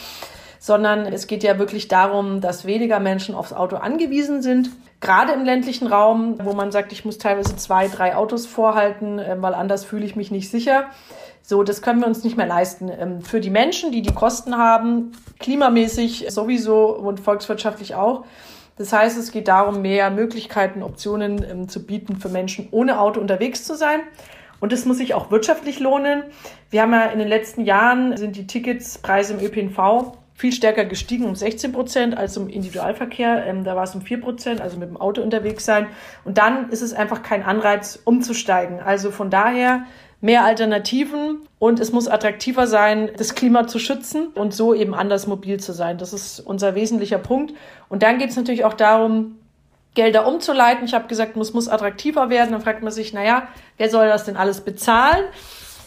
sondern 0.60 1.06
es 1.06 1.28
geht 1.28 1.44
ja 1.44 1.60
wirklich 1.60 1.88
darum, 1.88 2.42
dass 2.42 2.66
weniger 2.66 3.00
Menschen 3.00 3.36
aufs 3.36 3.54
Auto 3.54 3.76
angewiesen 3.78 4.42
sind. 4.42 4.70
Gerade 5.02 5.34
im 5.34 5.46
ländlichen 5.46 5.88
Raum, 5.88 6.38
wo 6.44 6.54
man 6.54 6.72
sagt, 6.72 6.92
ich 6.92 7.06
muss 7.06 7.18
teilweise 7.18 7.56
zwei, 7.56 7.88
drei 7.88 8.16
Autos 8.16 8.46
vorhalten, 8.46 9.20
äh, 9.20 9.36
weil 9.40 9.54
anders 9.54 9.86
fühle 9.86 10.06
ich 10.06 10.16
mich 10.16 10.32
nicht 10.32 10.50
sicher. 10.50 10.86
So, 11.42 11.62
das 11.62 11.84
können 11.84 12.00
wir 12.00 12.08
uns 12.08 12.24
nicht 12.24 12.38
mehr 12.38 12.48
leisten. 12.48 12.90
Ähm, 12.90 13.22
für 13.22 13.40
die 13.40 13.52
Menschen, 13.52 13.92
die 13.92 14.02
die 14.02 14.14
Kosten 14.14 14.58
haben, 14.58 15.12
klimamäßig 15.40 16.28
sowieso 16.30 16.88
und 16.96 17.20
volkswirtschaftlich 17.20 17.94
auch. 17.94 18.26
Das 18.78 18.92
heißt, 18.92 19.18
es 19.18 19.32
geht 19.32 19.48
darum, 19.48 19.82
mehr 19.82 20.10
Möglichkeiten, 20.10 20.82
Optionen 20.82 21.46
ähm, 21.48 21.70
zu 21.70 21.86
bieten 21.86 22.18
für 22.18 22.30
Menschen 22.30 22.68
ohne 22.72 23.00
Auto 23.00 23.22
unterwegs 23.22 23.64
zu 23.64 23.76
sein. 23.76 24.02
Und 24.60 24.72
das 24.72 24.86
muss 24.86 24.98
sich 24.98 25.14
auch 25.14 25.32
wirtschaftlich 25.32 25.80
lohnen. 25.80 26.24
Wir 26.72 26.82
haben 26.82 26.94
ja 26.94 27.06
in 27.06 27.20
den 27.20 27.28
letzten 27.28 27.62
Jahren 27.64 28.18
sind 28.18 28.36
die 28.36 28.48
Ticketspreise 28.48 29.36
im 29.36 29.46
ÖPNV 29.46 30.18
viel 30.36 30.52
stärker 30.52 30.84
gestiegen, 30.84 31.26
um 31.26 31.36
16 31.36 31.72
Prozent 31.72 32.18
als 32.18 32.36
im 32.36 32.50
Individualverkehr. 32.50 33.46
Ähm, 33.46 33.64
da 33.64 33.76
war 33.76 33.84
es 33.84 33.96
um 33.96 34.02
4 34.02 34.22
Prozent, 34.22 34.62
also 34.62 34.78
mit 34.78 34.90
dem 34.90 34.98
Auto 34.98 35.22
unterwegs 35.22 35.66
sein. 35.66 35.88
Und 36.26 36.38
dann 36.38 36.70
ist 36.70 36.82
es 36.82 36.94
einfach 36.94 37.24
kein 37.24 37.42
Anreiz, 37.42 38.00
umzusteigen. 38.04 38.80
Also 38.82 39.12
von 39.12 39.30
daher 39.30 39.86
mehr 40.20 40.44
Alternativen 40.44 41.40
und 41.58 41.80
es 41.80 41.92
muss 41.92 42.08
attraktiver 42.08 42.68
sein, 42.68 43.12
das 43.18 43.36
Klima 43.36 43.68
zu 43.68 43.80
schützen 43.80 44.28
und 44.28 44.54
so 44.54 44.74
eben 44.74 44.94
anders 44.94 45.28
mobil 45.28 45.60
zu 45.60 45.72
sein. 45.72 45.98
Das 45.98 46.14
ist 46.14 46.40
unser 46.42 46.76
wesentlicher 46.76 47.20
Punkt. 47.20 47.54
Und 47.88 48.04
dann 48.04 48.18
geht 48.18 48.32
es 48.32 48.36
natürlich 48.36 48.66
auch 48.66 48.74
darum, 48.74 49.38
Gelder 49.94 50.28
umzuleiten. 50.28 50.84
Ich 50.86 50.94
habe 50.94 51.08
gesagt, 51.08 51.38
es 51.38 51.54
muss 51.54 51.70
attraktiver 51.70 52.30
werden. 52.30 52.52
Dann 52.52 52.62
fragt 52.62 52.84
man 52.84 52.92
sich, 52.92 53.14
naja, 53.14 53.48
wer 53.78 53.90
soll 53.90 54.08
das 54.08 54.26
denn 54.26 54.36
alles 54.36 54.62
bezahlen? 54.62 55.24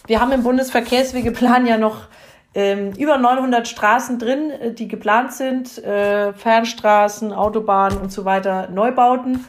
Wir 0.07 0.21
haben 0.21 0.33
im 0.33 0.43
Bundesverkehrswegeplan 0.43 1.67
ja 1.67 1.76
noch 1.76 2.07
ähm, 2.55 2.93
über 2.99 3.19
900 3.19 3.69
Straßen 3.69 4.19
drin, 4.19 4.50
äh, 4.50 4.73
die 4.73 4.88
geplant 4.88 5.32
sind, 5.32 5.78
äh, 5.84 6.32
Fernstraßen, 6.32 7.32
Autobahnen 7.32 7.99
und 7.99 8.13
so 8.13 8.25
weiter, 8.25 8.69
Neubauten. 8.69 9.45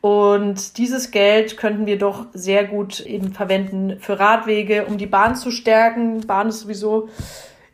Und 0.00 0.76
dieses 0.76 1.12
Geld 1.12 1.56
könnten 1.56 1.86
wir 1.86 1.96
doch 1.98 2.26
sehr 2.34 2.64
gut 2.64 3.00
eben 3.00 3.32
verwenden 3.32 3.98
für 4.00 4.20
Radwege, 4.20 4.84
um 4.84 4.98
die 4.98 5.06
Bahn 5.06 5.34
zu 5.34 5.50
stärken. 5.50 6.26
Bahn 6.26 6.48
ist 6.48 6.60
sowieso 6.60 7.08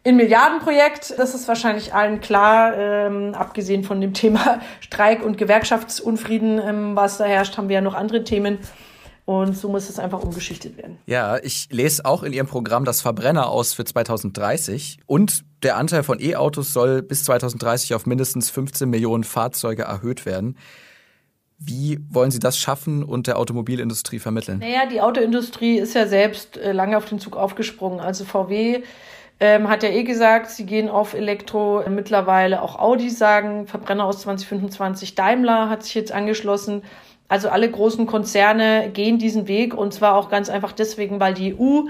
ein 0.04 0.14
Milliardenprojekt. 0.16 1.18
Das 1.18 1.34
ist 1.34 1.48
wahrscheinlich 1.48 1.92
allen 1.92 2.20
klar. 2.20 2.76
Ähm, 2.76 3.34
abgesehen 3.34 3.82
von 3.82 4.00
dem 4.00 4.14
Thema 4.14 4.60
Streik 4.80 5.24
und 5.24 5.38
Gewerkschaftsunfrieden, 5.38 6.60
ähm, 6.64 6.96
was 6.96 7.18
da 7.18 7.24
herrscht, 7.24 7.58
haben 7.58 7.68
wir 7.68 7.74
ja 7.74 7.80
noch 7.80 7.94
andere 7.94 8.22
Themen. 8.22 8.58
Und 9.24 9.56
so 9.56 9.68
muss 9.68 9.88
es 9.88 9.98
einfach 9.98 10.22
umgeschichtet 10.22 10.76
werden. 10.76 10.98
Ja, 11.06 11.38
ich 11.38 11.68
lese 11.70 12.04
auch 12.04 12.22
in 12.22 12.32
Ihrem 12.32 12.46
Programm 12.46 12.84
das 12.84 13.00
Verbrenner 13.00 13.48
aus 13.48 13.74
für 13.74 13.84
2030. 13.84 14.98
Und 15.06 15.44
der 15.62 15.76
Anteil 15.76 16.02
von 16.02 16.20
E-Autos 16.20 16.72
soll 16.72 17.02
bis 17.02 17.24
2030 17.24 17.94
auf 17.94 18.06
mindestens 18.06 18.50
15 18.50 18.88
Millionen 18.88 19.24
Fahrzeuge 19.24 19.82
erhöht 19.82 20.26
werden. 20.26 20.56
Wie 21.58 22.00
wollen 22.08 22.30
Sie 22.30 22.38
das 22.38 22.58
schaffen 22.58 23.04
und 23.04 23.26
der 23.26 23.38
Automobilindustrie 23.38 24.18
vermitteln? 24.18 24.60
Naja, 24.60 24.86
die 24.86 25.02
Autoindustrie 25.02 25.78
ist 25.78 25.94
ja 25.94 26.06
selbst 26.06 26.56
äh, 26.56 26.72
lange 26.72 26.96
auf 26.96 27.04
den 27.04 27.18
Zug 27.18 27.36
aufgesprungen. 27.36 28.00
Also 28.00 28.24
VW 28.24 28.82
ähm, 29.40 29.68
hat 29.68 29.82
ja 29.82 29.90
eh 29.90 30.02
gesagt, 30.02 30.50
sie 30.50 30.64
gehen 30.64 30.88
auf 30.88 31.12
Elektro. 31.12 31.82
Mittlerweile 31.88 32.62
auch 32.62 32.78
Audi 32.78 33.10
sagen, 33.10 33.66
Verbrenner 33.66 34.04
aus 34.04 34.20
2025. 34.20 35.14
Daimler 35.14 35.68
hat 35.68 35.82
sich 35.82 35.94
jetzt 35.94 36.12
angeschlossen. 36.12 36.82
Also 37.30 37.48
alle 37.48 37.70
großen 37.70 38.06
Konzerne 38.06 38.90
gehen 38.92 39.18
diesen 39.18 39.46
Weg 39.46 39.72
und 39.72 39.94
zwar 39.94 40.16
auch 40.16 40.28
ganz 40.28 40.50
einfach 40.50 40.72
deswegen, 40.72 41.20
weil 41.20 41.32
die 41.32 41.54
EU 41.54 41.82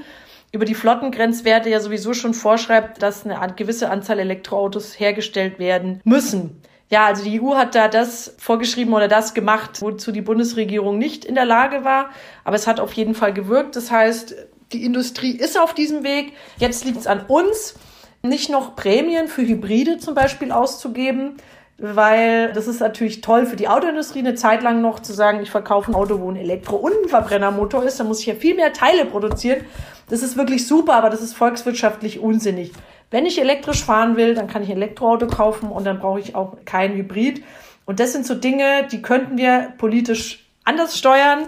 über 0.52 0.66
die 0.66 0.74
Flottengrenzwerte 0.74 1.70
ja 1.70 1.80
sowieso 1.80 2.12
schon 2.12 2.34
vorschreibt, 2.34 3.02
dass 3.02 3.24
eine 3.24 3.54
gewisse 3.54 3.88
Anzahl 3.88 4.18
Elektroautos 4.18 5.00
hergestellt 5.00 5.58
werden 5.58 6.02
müssen. 6.04 6.60
Ja, 6.90 7.06
also 7.06 7.24
die 7.24 7.40
EU 7.40 7.54
hat 7.54 7.74
da 7.74 7.88
das 7.88 8.34
vorgeschrieben 8.36 8.92
oder 8.92 9.08
das 9.08 9.32
gemacht, 9.32 9.80
wozu 9.80 10.12
die 10.12 10.20
Bundesregierung 10.20 10.98
nicht 10.98 11.24
in 11.24 11.36
der 11.36 11.46
Lage 11.46 11.84
war. 11.84 12.10
Aber 12.44 12.56
es 12.56 12.66
hat 12.66 12.78
auf 12.78 12.92
jeden 12.92 13.14
Fall 13.14 13.32
gewirkt. 13.32 13.76
Das 13.76 13.90
heißt, 13.90 14.34
die 14.72 14.84
Industrie 14.84 15.32
ist 15.32 15.58
auf 15.58 15.72
diesem 15.72 16.04
Weg. 16.04 16.34
Jetzt 16.58 16.84
liegt 16.84 16.98
es 16.98 17.06
an 17.06 17.24
uns, 17.26 17.76
nicht 18.22 18.50
noch 18.50 18.76
Prämien 18.76 19.28
für 19.28 19.46
Hybride 19.46 19.96
zum 19.96 20.14
Beispiel 20.14 20.52
auszugeben, 20.52 21.36
weil 21.80 22.52
das 22.52 22.66
ist 22.68 22.80
natürlich 22.80 23.22
toll 23.22 23.46
für 23.46 23.56
die 23.56 23.68
Autoindustrie, 23.68 24.18
eine 24.18 24.34
Zeit 24.34 24.62
lang 24.62 24.82
noch 24.82 25.00
zu 25.00 25.14
sagen, 25.14 25.40
ich 25.42 25.50
verkaufe 25.50 25.90
ein 25.90 25.94
Auto, 25.94 26.20
wo 26.20 26.30
ein 26.30 26.36
Elektro- 26.36 26.76
und 26.76 26.92
ein 27.04 27.08
Verbrennermotor 27.08 27.82
ist, 27.84 27.98
dann 27.98 28.06
muss 28.06 28.20
ich 28.20 28.26
ja 28.26 28.34
viel 28.34 28.54
mehr 28.54 28.72
Teile 28.72 29.06
produzieren. 29.06 29.64
Das 30.10 30.22
ist 30.22 30.36
wirklich 30.36 30.66
super, 30.66 30.94
aber 30.94 31.08
das 31.08 31.22
ist 31.22 31.34
volkswirtschaftlich 31.34 32.20
unsinnig. 32.20 32.72
Wenn 33.10 33.24
ich 33.26 33.40
elektrisch 33.40 33.82
fahren 33.82 34.16
will, 34.16 34.34
dann 34.34 34.46
kann 34.46 34.62
ich 34.62 34.68
ein 34.68 34.76
Elektroauto 34.76 35.26
kaufen 35.26 35.70
und 35.70 35.84
dann 35.84 36.00
brauche 36.00 36.20
ich 36.20 36.34
auch 36.34 36.56
kein 36.64 36.94
Hybrid. 36.94 37.42
Und 37.86 37.98
das 37.98 38.12
sind 38.12 38.26
so 38.26 38.34
Dinge, 38.34 38.86
die 38.92 39.02
könnten 39.02 39.38
wir 39.38 39.72
politisch 39.78 40.50
anders 40.64 40.98
steuern 40.98 41.46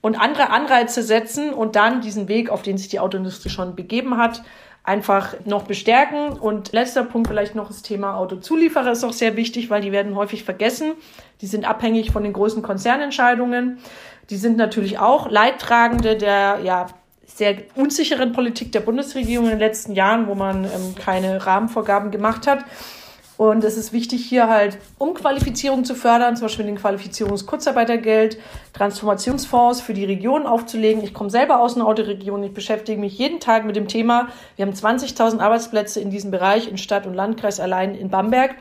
und 0.00 0.20
andere 0.20 0.50
Anreize 0.50 1.02
setzen 1.02 1.52
und 1.52 1.76
dann 1.76 2.00
diesen 2.00 2.28
Weg, 2.28 2.50
auf 2.50 2.62
den 2.62 2.78
sich 2.78 2.88
die 2.88 3.00
Autoindustrie 3.00 3.50
schon 3.50 3.74
begeben 3.74 4.16
hat, 4.16 4.42
einfach 4.84 5.34
noch 5.44 5.64
bestärken. 5.64 6.32
Und 6.32 6.72
letzter 6.72 7.04
Punkt 7.04 7.28
vielleicht 7.28 7.54
noch 7.54 7.68
das 7.68 7.82
Thema 7.82 8.16
Autozulieferer 8.16 8.92
ist 8.92 9.04
auch 9.04 9.12
sehr 9.12 9.36
wichtig, 9.36 9.70
weil 9.70 9.80
die 9.80 9.92
werden 9.92 10.16
häufig 10.16 10.44
vergessen. 10.44 10.92
Die 11.40 11.46
sind 11.46 11.68
abhängig 11.68 12.10
von 12.10 12.22
den 12.22 12.32
großen 12.32 12.62
Konzernentscheidungen. 12.62 13.78
Die 14.30 14.36
sind 14.36 14.56
natürlich 14.56 14.98
auch 14.98 15.30
Leidtragende 15.30 16.16
der 16.16 16.60
ja, 16.62 16.86
sehr 17.26 17.56
unsicheren 17.74 18.32
Politik 18.32 18.72
der 18.72 18.80
Bundesregierung 18.80 19.46
in 19.46 19.52
den 19.52 19.58
letzten 19.58 19.94
Jahren, 19.94 20.26
wo 20.26 20.34
man 20.34 20.64
ähm, 20.64 20.94
keine 20.96 21.44
Rahmenvorgaben 21.44 22.10
gemacht 22.10 22.46
hat. 22.46 22.64
Und 23.42 23.64
es 23.64 23.76
ist 23.76 23.92
wichtig, 23.92 24.24
hier 24.24 24.48
halt 24.48 24.78
Umqualifizierung 24.98 25.84
zu 25.84 25.96
fördern, 25.96 26.36
zum 26.36 26.44
Beispiel 26.44 26.64
den 26.64 26.76
Qualifizierungskurzarbeitergeld, 26.76 28.38
Transformationsfonds 28.72 29.80
für 29.80 29.94
die 29.94 30.04
Region 30.04 30.46
aufzulegen. 30.46 31.02
Ich 31.02 31.12
komme 31.12 31.28
selber 31.28 31.58
aus 31.58 31.74
einer 31.74 31.88
Autoregion. 31.88 32.44
Ich 32.44 32.54
beschäftige 32.54 33.00
mich 33.00 33.18
jeden 33.18 33.40
Tag 33.40 33.64
mit 33.64 33.74
dem 33.74 33.88
Thema. 33.88 34.28
Wir 34.54 34.64
haben 34.64 34.72
20.000 34.72 35.40
Arbeitsplätze 35.40 35.98
in 35.98 36.10
diesem 36.10 36.30
Bereich 36.30 36.68
in 36.68 36.78
Stadt 36.78 37.04
und 37.04 37.14
Landkreis 37.14 37.58
allein 37.58 37.96
in 37.96 38.10
Bamberg. 38.10 38.54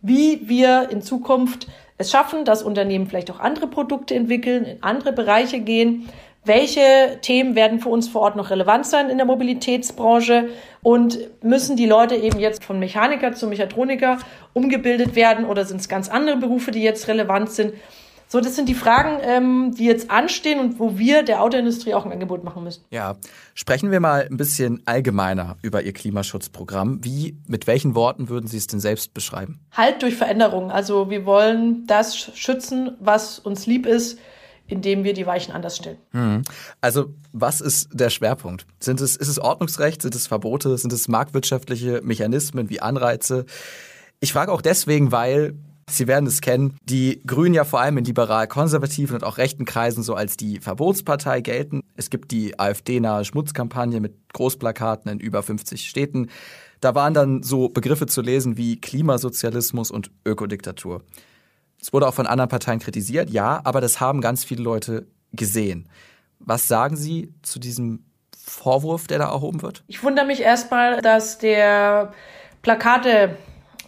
Wie 0.00 0.48
wir 0.48 0.88
in 0.88 1.02
Zukunft 1.02 1.66
es 1.98 2.10
schaffen, 2.10 2.46
dass 2.46 2.62
Unternehmen 2.62 3.08
vielleicht 3.08 3.30
auch 3.30 3.38
andere 3.38 3.66
Produkte 3.66 4.14
entwickeln, 4.14 4.64
in 4.64 4.82
andere 4.82 5.12
Bereiche 5.12 5.60
gehen, 5.60 6.08
welche 6.44 7.18
Themen 7.22 7.54
werden 7.54 7.80
für 7.80 7.88
uns 7.88 8.08
vor 8.08 8.22
Ort 8.22 8.36
noch 8.36 8.50
relevant 8.50 8.86
sein 8.86 9.10
in 9.10 9.16
der 9.16 9.26
Mobilitätsbranche 9.26 10.48
und 10.82 11.18
müssen 11.42 11.76
die 11.76 11.86
Leute 11.86 12.16
eben 12.16 12.40
jetzt 12.40 12.64
von 12.64 12.78
Mechaniker 12.78 13.32
zu 13.32 13.46
Mechatroniker 13.46 14.18
umgebildet 14.52 15.14
werden 15.14 15.44
oder 15.44 15.64
sind 15.64 15.80
es 15.80 15.88
ganz 15.88 16.08
andere 16.08 16.36
Berufe, 16.36 16.72
die 16.72 16.82
jetzt 16.82 17.06
relevant 17.06 17.50
sind? 17.50 17.74
So, 18.26 18.40
das 18.40 18.56
sind 18.56 18.66
die 18.66 18.74
Fragen, 18.74 19.18
ähm, 19.22 19.74
die 19.76 19.84
jetzt 19.84 20.10
anstehen 20.10 20.58
und 20.58 20.80
wo 20.80 20.98
wir 20.98 21.22
der 21.22 21.42
Autoindustrie 21.42 21.92
auch 21.92 22.06
ein 22.06 22.12
Angebot 22.12 22.42
machen 22.44 22.64
müssen. 22.64 22.82
Ja, 22.90 23.16
sprechen 23.54 23.90
wir 23.90 24.00
mal 24.00 24.26
ein 24.28 24.38
bisschen 24.38 24.80
allgemeiner 24.86 25.58
über 25.60 25.82
Ihr 25.82 25.92
Klimaschutzprogramm. 25.92 27.04
Wie, 27.04 27.36
mit 27.46 27.66
welchen 27.66 27.94
Worten 27.94 28.30
würden 28.30 28.46
Sie 28.46 28.56
es 28.56 28.66
denn 28.66 28.80
selbst 28.80 29.12
beschreiben? 29.12 29.60
Halt 29.72 30.00
durch 30.00 30.14
Veränderung. 30.14 30.70
Also 30.70 31.10
wir 31.10 31.26
wollen 31.26 31.86
das 31.86 32.16
schützen, 32.16 32.96
was 33.00 33.38
uns 33.38 33.66
lieb 33.66 33.84
ist 33.84 34.18
indem 34.72 35.04
wir 35.04 35.12
die 35.12 35.26
Weichen 35.26 35.52
anders 35.52 35.76
stellen. 35.76 35.98
Hm. 36.12 36.42
Also 36.80 37.14
was 37.32 37.60
ist 37.60 37.90
der 37.92 38.10
Schwerpunkt? 38.10 38.66
Sind 38.80 39.00
es, 39.00 39.16
ist 39.16 39.28
es 39.28 39.38
Ordnungsrecht? 39.38 40.02
Sind 40.02 40.14
es 40.14 40.26
Verbote? 40.26 40.76
Sind 40.78 40.92
es 40.92 41.08
marktwirtschaftliche 41.08 42.00
Mechanismen 42.02 42.70
wie 42.70 42.80
Anreize? 42.80 43.44
Ich 44.20 44.32
frage 44.32 44.50
auch 44.50 44.62
deswegen, 44.62 45.12
weil 45.12 45.54
Sie 45.90 46.06
werden 46.06 46.26
es 46.26 46.40
kennen, 46.40 46.76
die 46.84 47.20
Grünen 47.26 47.54
ja 47.54 47.64
vor 47.64 47.80
allem 47.80 47.98
in 47.98 48.04
liberal-konservativen 48.04 49.16
und 49.16 49.24
auch 49.24 49.36
rechten 49.36 49.64
Kreisen 49.64 50.02
so 50.02 50.14
als 50.14 50.36
die 50.36 50.60
Verbotspartei 50.60 51.40
gelten. 51.40 51.82
Es 51.96 52.08
gibt 52.08 52.30
die 52.30 52.58
AfD-nahe 52.58 53.24
Schmutzkampagne 53.24 54.00
mit 54.00 54.14
Großplakaten 54.32 55.10
in 55.10 55.18
über 55.18 55.42
50 55.42 55.86
Städten. 55.88 56.30
Da 56.80 56.94
waren 56.94 57.14
dann 57.14 57.42
so 57.42 57.68
Begriffe 57.68 58.06
zu 58.06 58.22
lesen 58.22 58.56
wie 58.56 58.80
Klimasozialismus 58.80 59.90
und 59.90 60.10
Ökodiktatur. 60.24 61.02
Es 61.82 61.92
wurde 61.92 62.06
auch 62.06 62.14
von 62.14 62.28
anderen 62.28 62.48
Parteien 62.48 62.78
kritisiert, 62.78 63.28
ja, 63.30 63.60
aber 63.64 63.80
das 63.80 64.00
haben 64.00 64.20
ganz 64.20 64.44
viele 64.44 64.62
Leute 64.62 65.08
gesehen. 65.32 65.88
Was 66.38 66.68
sagen 66.68 66.96
Sie 66.96 67.34
zu 67.42 67.58
diesem 67.58 68.04
Vorwurf, 68.38 69.08
der 69.08 69.18
da 69.18 69.30
erhoben 69.30 69.62
wird? 69.62 69.82
Ich 69.88 70.02
wundere 70.04 70.24
mich 70.24 70.40
erstmal, 70.40 71.00
dass 71.02 71.38
der 71.38 72.12
Plakate, 72.62 73.36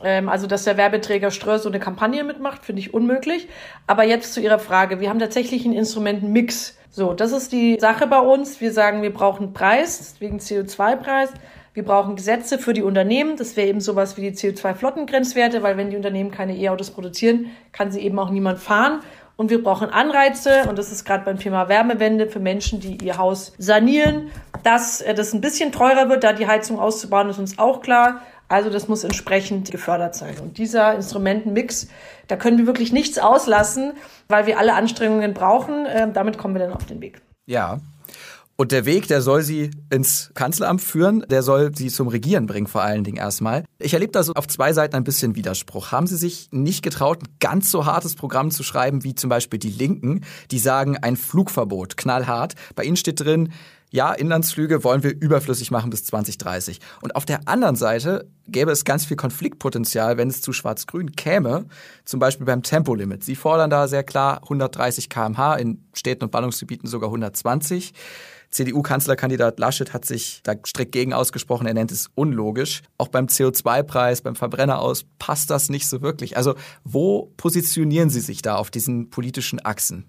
ähm, 0.02 0.28
also 0.28 0.48
dass 0.48 0.64
der 0.64 0.76
Werbeträger 0.76 1.30
Ströer 1.30 1.60
so 1.60 1.68
eine 1.68 1.78
Kampagne 1.78 2.24
mitmacht, 2.24 2.64
finde 2.64 2.80
ich 2.80 2.92
unmöglich. 2.92 3.48
Aber 3.86 4.02
jetzt 4.02 4.34
zu 4.34 4.40
Ihrer 4.40 4.58
Frage. 4.58 4.98
Wir 4.98 5.08
haben 5.08 5.20
tatsächlich 5.20 5.64
einen 5.64 5.74
Instrumentenmix. 5.74 6.76
So, 6.90 7.12
das 7.12 7.30
ist 7.30 7.52
die 7.52 7.78
Sache 7.80 8.08
bei 8.08 8.18
uns. 8.18 8.60
Wir 8.60 8.72
sagen, 8.72 9.02
wir 9.02 9.14
brauchen 9.14 9.52
Preis, 9.52 10.16
wegen 10.18 10.38
CO2-Preis. 10.38 11.30
Wir 11.74 11.84
brauchen 11.84 12.14
Gesetze 12.14 12.60
für 12.60 12.72
die 12.72 12.82
Unternehmen. 12.82 13.36
Das 13.36 13.56
wäre 13.56 13.66
eben 13.66 13.80
sowas 13.80 14.16
wie 14.16 14.30
die 14.30 14.36
CO2-Flottengrenzwerte, 14.36 15.64
weil 15.64 15.76
wenn 15.76 15.90
die 15.90 15.96
Unternehmen 15.96 16.30
keine 16.30 16.56
E-Autos 16.56 16.92
produzieren, 16.92 17.50
kann 17.72 17.90
sie 17.90 18.00
eben 18.00 18.16
auch 18.20 18.30
niemand 18.30 18.60
fahren. 18.60 19.00
Und 19.36 19.50
wir 19.50 19.60
brauchen 19.60 19.90
Anreize, 19.90 20.68
und 20.68 20.78
das 20.78 20.92
ist 20.92 21.04
gerade 21.04 21.24
beim 21.24 21.40
Thema 21.40 21.68
Wärmewende 21.68 22.28
für 22.28 22.38
Menschen, 22.38 22.78
die 22.78 23.04
ihr 23.04 23.18
Haus 23.18 23.52
sanieren, 23.58 24.30
dass 24.62 25.00
äh, 25.00 25.14
das 25.14 25.32
ein 25.32 25.40
bisschen 25.40 25.72
teurer 25.72 26.08
wird, 26.08 26.22
da 26.22 26.32
die 26.32 26.46
Heizung 26.46 26.78
auszubauen, 26.78 27.28
ist 27.28 27.40
uns 27.40 27.58
auch 27.58 27.82
klar. 27.82 28.20
Also 28.46 28.70
das 28.70 28.86
muss 28.86 29.02
entsprechend 29.02 29.72
gefördert 29.72 30.14
sein. 30.14 30.36
Und 30.40 30.58
dieser 30.58 30.94
Instrumentenmix, 30.94 31.88
da 32.28 32.36
können 32.36 32.58
wir 32.58 32.66
wirklich 32.68 32.92
nichts 32.92 33.18
auslassen, 33.18 33.94
weil 34.28 34.46
wir 34.46 34.60
alle 34.60 34.74
Anstrengungen 34.74 35.34
brauchen. 35.34 35.86
Ähm, 35.88 36.12
damit 36.12 36.38
kommen 36.38 36.54
wir 36.54 36.60
dann 36.60 36.72
auf 36.72 36.84
den 36.84 37.00
Weg. 37.00 37.20
Ja, 37.46 37.80
und 38.56 38.70
der 38.70 38.84
Weg, 38.84 39.08
der 39.08 39.20
soll 39.20 39.42
sie 39.42 39.70
ins 39.90 40.30
Kanzleramt 40.34 40.80
führen, 40.80 41.24
der 41.28 41.42
soll 41.42 41.74
sie 41.74 41.88
zum 41.88 42.08
Regieren 42.08 42.46
bringen, 42.46 42.68
vor 42.68 42.82
allen 42.82 43.02
Dingen 43.02 43.16
erstmal. 43.16 43.64
Ich 43.78 43.94
erlebe 43.94 44.12
da 44.12 44.22
so 44.22 44.32
auf 44.34 44.46
zwei 44.46 44.72
Seiten 44.72 44.94
ein 44.94 45.04
bisschen 45.04 45.34
Widerspruch. 45.34 45.90
Haben 45.90 46.06
Sie 46.06 46.16
sich 46.16 46.48
nicht 46.52 46.82
getraut, 46.82 47.22
ein 47.22 47.36
ganz 47.40 47.70
so 47.70 47.84
hartes 47.84 48.14
Programm 48.14 48.52
zu 48.52 48.62
schreiben, 48.62 49.02
wie 49.02 49.14
zum 49.14 49.28
Beispiel 49.28 49.58
die 49.58 49.70
Linken, 49.70 50.20
die 50.52 50.60
sagen, 50.60 50.96
ein 50.96 51.16
Flugverbot, 51.16 51.96
knallhart. 51.96 52.54
Bei 52.76 52.84
Ihnen 52.84 52.96
steht 52.96 53.20
drin, 53.20 53.52
ja, 53.90 54.12
Inlandsflüge 54.12 54.82
wollen 54.82 55.04
wir 55.04 55.14
überflüssig 55.14 55.70
machen 55.70 55.90
bis 55.90 56.04
2030. 56.04 56.80
Und 57.00 57.14
auf 57.14 57.24
der 57.24 57.48
anderen 57.48 57.76
Seite 57.76 58.28
gäbe 58.48 58.72
es 58.72 58.84
ganz 58.84 59.04
viel 59.04 59.16
Konfliktpotenzial, 59.16 60.16
wenn 60.16 60.28
es 60.28 60.42
zu 60.42 60.52
Schwarz-Grün 60.52 61.12
käme, 61.12 61.66
zum 62.04 62.18
Beispiel 62.18 62.44
beim 62.44 62.64
Tempolimit. 62.64 63.22
Sie 63.22 63.36
fordern 63.36 63.70
da 63.70 63.86
sehr 63.86 64.02
klar 64.02 64.42
130 64.42 65.08
kmh, 65.08 65.54
in 65.54 65.84
Städten 65.92 66.24
und 66.24 66.32
Ballungsgebieten 66.32 66.88
sogar 66.88 67.08
120. 67.08 67.92
CDU-Kanzlerkandidat 68.54 69.58
Laschet 69.58 69.92
hat 69.92 70.04
sich 70.04 70.40
da 70.44 70.54
strikt 70.64 70.92
gegen 70.92 71.12
ausgesprochen. 71.12 71.66
Er 71.66 71.74
nennt 71.74 71.90
es 71.90 72.08
unlogisch. 72.14 72.82
Auch 72.98 73.08
beim 73.08 73.26
CO2-Preis, 73.26 74.22
beim 74.22 74.36
Verbrenner 74.36 74.78
aus 74.78 75.04
passt 75.18 75.50
das 75.50 75.68
nicht 75.68 75.88
so 75.88 76.02
wirklich. 76.02 76.36
Also 76.36 76.54
wo 76.84 77.32
positionieren 77.36 78.10
Sie 78.10 78.20
sich 78.20 78.42
da 78.42 78.54
auf 78.56 78.70
diesen 78.70 79.10
politischen 79.10 79.64
Achsen? 79.64 80.04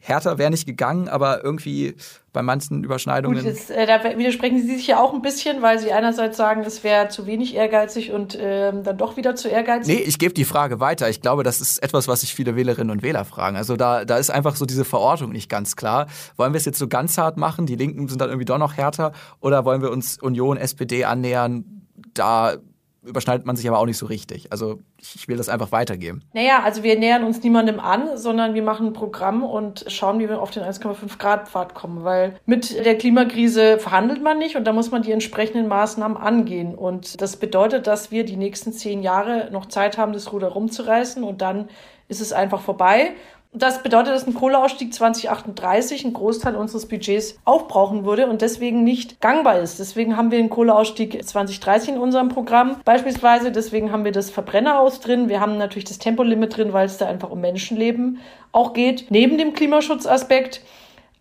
Härter 0.00 0.38
wäre 0.38 0.50
nicht 0.50 0.66
gegangen, 0.66 1.08
aber 1.08 1.44
irgendwie 1.44 1.94
bei 2.32 2.42
manchen 2.42 2.84
Überschneidungen. 2.84 3.38
Gut, 3.38 3.46
jetzt, 3.46 3.70
äh, 3.70 3.86
da 3.86 4.02
widersprechen 4.16 4.60
Sie 4.60 4.76
sich 4.76 4.86
ja 4.86 5.00
auch 5.00 5.12
ein 5.12 5.22
bisschen, 5.22 5.62
weil 5.62 5.78
Sie 5.78 5.92
einerseits 5.92 6.36
sagen, 6.36 6.62
es 6.62 6.82
wäre 6.82 7.08
zu 7.08 7.26
wenig 7.26 7.54
ehrgeizig 7.54 8.12
und 8.12 8.36
ähm, 8.40 8.82
dann 8.82 8.96
doch 8.96 9.16
wieder 9.16 9.34
zu 9.36 9.48
ehrgeizig. 9.48 9.94
Nee, 9.94 10.02
ich 10.02 10.18
gebe 10.18 10.32
die 10.32 10.44
Frage 10.44 10.80
weiter. 10.80 11.08
Ich 11.08 11.20
glaube, 11.20 11.42
das 11.42 11.60
ist 11.60 11.82
etwas, 11.82 12.08
was 12.08 12.22
sich 12.22 12.34
viele 12.34 12.56
Wählerinnen 12.56 12.90
und 12.90 13.02
Wähler 13.02 13.24
fragen. 13.24 13.56
Also 13.56 13.76
da, 13.76 14.04
da 14.04 14.16
ist 14.16 14.30
einfach 14.30 14.56
so 14.56 14.64
diese 14.64 14.84
Verortung 14.84 15.32
nicht 15.32 15.48
ganz 15.48 15.76
klar. 15.76 16.06
Wollen 16.36 16.52
wir 16.52 16.58
es 16.58 16.64
jetzt 16.64 16.78
so 16.78 16.88
ganz 16.88 17.18
hart 17.18 17.36
machen? 17.36 17.66
Die 17.66 17.76
Linken 17.76 18.08
sind 18.08 18.20
dann 18.20 18.30
irgendwie 18.30 18.46
doch 18.46 18.58
noch 18.58 18.76
härter? 18.76 19.12
Oder 19.40 19.64
wollen 19.64 19.82
wir 19.82 19.90
uns 19.90 20.18
Union, 20.20 20.56
SPD 20.56 21.04
annähern? 21.04 21.86
Da 22.14 22.56
überschneidet 23.02 23.46
man 23.46 23.56
sich 23.56 23.66
aber 23.66 23.78
auch 23.78 23.86
nicht 23.86 23.96
so 23.96 24.06
richtig. 24.06 24.52
Also 24.52 24.78
ich 24.98 25.26
will 25.26 25.36
das 25.36 25.48
einfach 25.48 25.72
weitergeben. 25.72 26.22
Naja, 26.34 26.62
also 26.62 26.82
wir 26.82 26.98
nähern 26.98 27.24
uns 27.24 27.42
niemandem 27.42 27.80
an, 27.80 28.16
sondern 28.16 28.54
wir 28.54 28.62
machen 28.62 28.88
ein 28.88 28.92
Programm 28.92 29.42
und 29.42 29.84
schauen, 29.88 30.18
wie 30.18 30.28
wir 30.28 30.40
auf 30.40 30.50
den 30.50 30.62
1,5 30.62 31.18
Grad 31.18 31.48
Pfad 31.48 31.74
kommen, 31.74 32.04
weil 32.04 32.38
mit 32.44 32.84
der 32.84 32.98
Klimakrise 32.98 33.78
verhandelt 33.78 34.22
man 34.22 34.38
nicht 34.38 34.56
und 34.56 34.64
da 34.64 34.72
muss 34.72 34.90
man 34.90 35.02
die 35.02 35.12
entsprechenden 35.12 35.68
Maßnahmen 35.68 36.16
angehen. 36.16 36.74
Und 36.74 37.20
das 37.20 37.36
bedeutet, 37.36 37.86
dass 37.86 38.10
wir 38.10 38.24
die 38.24 38.36
nächsten 38.36 38.72
zehn 38.72 39.02
Jahre 39.02 39.48
noch 39.50 39.66
Zeit 39.66 39.96
haben, 39.96 40.12
das 40.12 40.32
Ruder 40.32 40.48
rumzureißen 40.48 41.24
und 41.24 41.40
dann 41.40 41.68
ist 42.08 42.20
es 42.20 42.32
einfach 42.32 42.60
vorbei. 42.60 43.12
Das 43.52 43.82
bedeutet, 43.82 44.14
dass 44.14 44.28
ein 44.28 44.34
Kohleausstieg 44.34 44.94
2038 44.94 46.04
einen 46.04 46.14
Großteil 46.14 46.54
unseres 46.54 46.86
Budgets 46.86 47.36
aufbrauchen 47.44 48.04
würde 48.04 48.28
und 48.28 48.42
deswegen 48.42 48.84
nicht 48.84 49.20
gangbar 49.20 49.58
ist. 49.58 49.80
Deswegen 49.80 50.16
haben 50.16 50.30
wir 50.30 50.38
den 50.38 50.50
Kohleausstieg 50.50 51.26
2030 51.26 51.90
in 51.90 51.98
unserem 51.98 52.28
Programm 52.28 52.76
beispielsweise. 52.84 53.50
Deswegen 53.50 53.90
haben 53.90 54.04
wir 54.04 54.12
das 54.12 54.30
Verbrennerhaus 54.30 55.00
drin. 55.00 55.28
Wir 55.28 55.40
haben 55.40 55.58
natürlich 55.58 55.84
das 55.84 55.98
Tempolimit 55.98 56.56
drin, 56.56 56.72
weil 56.72 56.86
es 56.86 56.98
da 56.98 57.08
einfach 57.08 57.30
um 57.30 57.40
Menschenleben 57.40 58.18
auch 58.52 58.72
geht. 58.72 59.10
Neben 59.10 59.36
dem 59.36 59.52
Klimaschutzaspekt. 59.52 60.62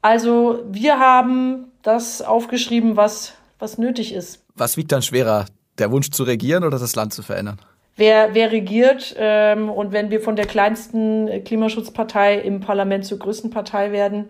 Also 0.04 0.64
wir 0.70 1.00
haben 1.00 1.72
das 1.82 2.22
aufgeschrieben, 2.22 2.96
was, 2.96 3.34
was 3.58 3.80
nötig 3.80 4.14
ist. 4.14 4.44
Was 4.56 4.78
wiegt 4.78 4.92
dann 4.92 5.02
schwerer? 5.02 5.46
Der 5.80 5.92
Wunsch 5.92 6.12
zu 6.12 6.24
regieren 6.24 6.64
oder 6.64 6.78
das 6.78 6.96
Land 6.96 7.12
zu 7.12 7.24
verändern? 7.24 7.60
Wer, 8.00 8.34
wer 8.34 8.52
regiert. 8.52 9.16
Ähm, 9.18 9.70
und 9.70 9.92
wenn 9.92 10.10
wir 10.10 10.22
von 10.22 10.36
der 10.36 10.46
kleinsten 10.46 11.44
Klimaschutzpartei 11.44 12.40
im 12.40 12.62
Parlament 12.62 13.06
zur 13.06 13.20
größten 13.20 13.52
Partei 13.52 13.92
werden, 13.92 14.30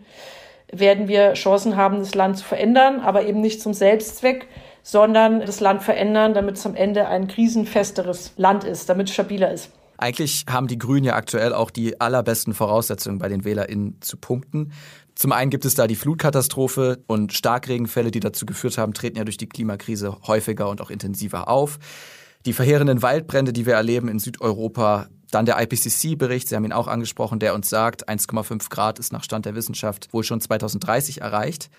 werden 0.72 1.08
wir 1.08 1.34
Chancen 1.34 1.76
haben, 1.78 2.00
das 2.00 2.14
Land 2.16 2.38
zu 2.38 2.44
verändern, 2.44 3.00
aber 3.00 3.26
eben 3.26 3.42
nicht 3.42 3.62
zum 3.62 3.74
Selbstzweck, 3.74 4.48
sondern 4.84 5.42
das 5.42 5.60
Land 5.60 5.84
verändern, 5.84 6.34
damit 6.34 6.58
es 6.58 6.66
am 6.66 6.76
Ende 6.76 7.08
ein 7.08 7.28
krisenfesteres 7.28 8.34
Land 8.38 8.64
ist, 8.64 8.90
damit 8.90 9.08
es 9.08 9.14
stabiler 9.14 9.52
ist. 9.52 9.72
Eigentlich 9.98 10.46
haben 10.50 10.68
die 10.68 10.78
Grünen 10.78 11.06
ja 11.06 11.16
aktuell 11.16 11.54
auch 11.54 11.72
die 11.72 12.00
allerbesten 12.00 12.54
Voraussetzungen 12.54 13.20
bei 13.20 13.28
den 13.28 13.44
WählerInnen 13.44 13.98
zu 14.00 14.16
punkten. 14.16 14.72
Zum 15.16 15.34
einen 15.34 15.52
gibt 15.52 15.66
es 15.66 15.76
da 15.76 15.88
die 15.88 15.96
Flutkatastrophe 15.96 17.04
und 17.08 17.34
Starkregenfälle, 17.34 18.10
die 18.10 18.22
dazu 18.22 18.46
geführt 18.46 18.78
haben, 18.78 18.94
treten 18.94 19.18
ja 19.18 19.26
durch 19.26 19.36
die 19.36 19.50
Klimakrise 19.50 20.16
häufiger 20.26 20.70
und 20.70 20.80
auch 20.80 20.90
intensiver 20.90 21.50
auf 21.50 21.80
die 22.46 22.54
verheerenden 22.54 23.02
Waldbrände, 23.02 23.54
die 23.54 23.66
wir 23.66 23.74
erleben 23.74 24.08
in 24.08 24.20
Südeuropa, 24.20 25.08
dann 25.32 25.46
der 25.46 25.62
IPCC-Bericht, 25.62 26.48
Sie 26.48 26.56
haben 26.56 26.66
ihn 26.66 26.74
auch 26.74 26.88
angesprochen, 26.88 27.40
der 27.40 27.54
uns 27.54 27.70
sagt, 27.70 28.10
1,5 28.10 28.70
Grad 28.70 29.00
ist 29.00 29.14
nach 29.14 29.24
Stand 29.24 29.46
der 29.46 29.56
Wissenschaft 29.56 30.12
wohl 30.12 30.24
schon 30.24 30.42
2030 30.42 31.22
erreicht. 31.22 31.70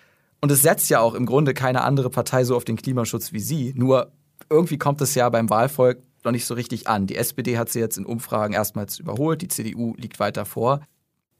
Und 0.40 0.50
es 0.52 0.62
setzt 0.62 0.88
ja 0.88 1.00
auch 1.00 1.14
im 1.14 1.26
Grunde 1.26 1.52
keine 1.54 1.82
andere 1.82 2.10
Partei 2.10 2.44
so 2.44 2.56
auf 2.56 2.64
den 2.64 2.76
Klimaschutz 2.76 3.32
wie 3.32 3.40
Sie. 3.40 3.72
Nur 3.76 4.12
irgendwie 4.48 4.78
kommt 4.78 5.00
es 5.00 5.14
ja 5.14 5.28
beim 5.28 5.50
Wahlvolk 5.50 6.02
noch 6.24 6.32
nicht 6.32 6.46
so 6.46 6.54
richtig 6.54 6.88
an. 6.88 7.06
Die 7.06 7.16
SPD 7.16 7.58
hat 7.58 7.70
sie 7.70 7.80
jetzt 7.80 7.98
in 7.98 8.06
Umfragen 8.06 8.54
erstmals 8.54 8.98
überholt, 8.98 9.42
die 9.42 9.48
CDU 9.48 9.94
liegt 9.96 10.20
weiter 10.20 10.44
vor. 10.44 10.80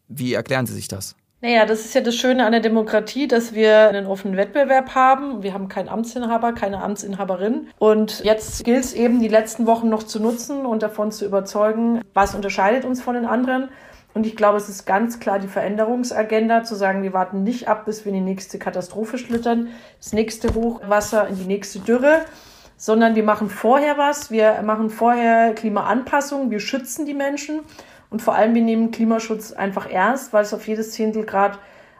Wie 0.08 0.34
erklären 0.34 0.66
Sie 0.66 0.74
sich 0.74 0.88
das? 0.88 1.14
Naja, 1.42 1.64
das 1.64 1.86
ist 1.86 1.94
ja 1.94 2.02
das 2.02 2.16
Schöne 2.16 2.44
an 2.44 2.52
der 2.52 2.60
Demokratie, 2.60 3.26
dass 3.26 3.54
wir 3.54 3.88
einen 3.88 4.04
offenen 4.04 4.36
Wettbewerb 4.36 4.94
haben. 4.94 5.42
Wir 5.42 5.54
haben 5.54 5.68
keinen 5.68 5.88
Amtsinhaber, 5.88 6.52
keine 6.52 6.82
Amtsinhaberin. 6.82 7.68
Und 7.78 8.22
jetzt 8.24 8.62
gilt 8.62 8.84
es 8.84 8.92
eben, 8.92 9.20
die 9.20 9.28
letzten 9.28 9.66
Wochen 9.66 9.88
noch 9.88 10.02
zu 10.02 10.20
nutzen 10.20 10.66
und 10.66 10.82
davon 10.82 11.12
zu 11.12 11.24
überzeugen, 11.24 12.02
was 12.12 12.34
unterscheidet 12.34 12.84
uns 12.84 13.00
von 13.00 13.14
den 13.14 13.24
anderen. 13.24 13.70
Und 14.12 14.26
ich 14.26 14.36
glaube, 14.36 14.58
es 14.58 14.68
ist 14.68 14.84
ganz 14.84 15.18
klar 15.18 15.38
die 15.38 15.48
Veränderungsagenda, 15.48 16.62
zu 16.62 16.74
sagen, 16.74 17.02
wir 17.02 17.14
warten 17.14 17.42
nicht 17.42 17.68
ab, 17.68 17.86
bis 17.86 18.04
wir 18.04 18.12
in 18.12 18.18
die 18.18 18.30
nächste 18.32 18.58
Katastrophe 18.58 19.16
schlittern, 19.16 19.68
das 19.98 20.12
nächste 20.12 20.52
Hochwasser, 20.54 21.26
in 21.28 21.36
die 21.36 21.46
nächste 21.46 21.78
Dürre, 21.78 22.20
sondern 22.76 23.14
wir 23.14 23.24
machen 23.24 23.48
vorher 23.48 23.96
was. 23.96 24.30
Wir 24.30 24.60
machen 24.62 24.90
vorher 24.90 25.54
Klimaanpassung, 25.54 26.50
wir 26.50 26.60
schützen 26.60 27.06
die 27.06 27.14
Menschen 27.14 27.60
und 28.10 28.20
vor 28.20 28.34
allem, 28.34 28.54
wir 28.54 28.62
nehmen 28.62 28.90
Klimaschutz 28.90 29.52
einfach 29.52 29.88
ernst, 29.88 30.32
weil 30.32 30.42
es 30.42 30.52
auf 30.52 30.66
jedes 30.66 30.90
Zehntel 30.92 31.24
Grad 31.24 31.58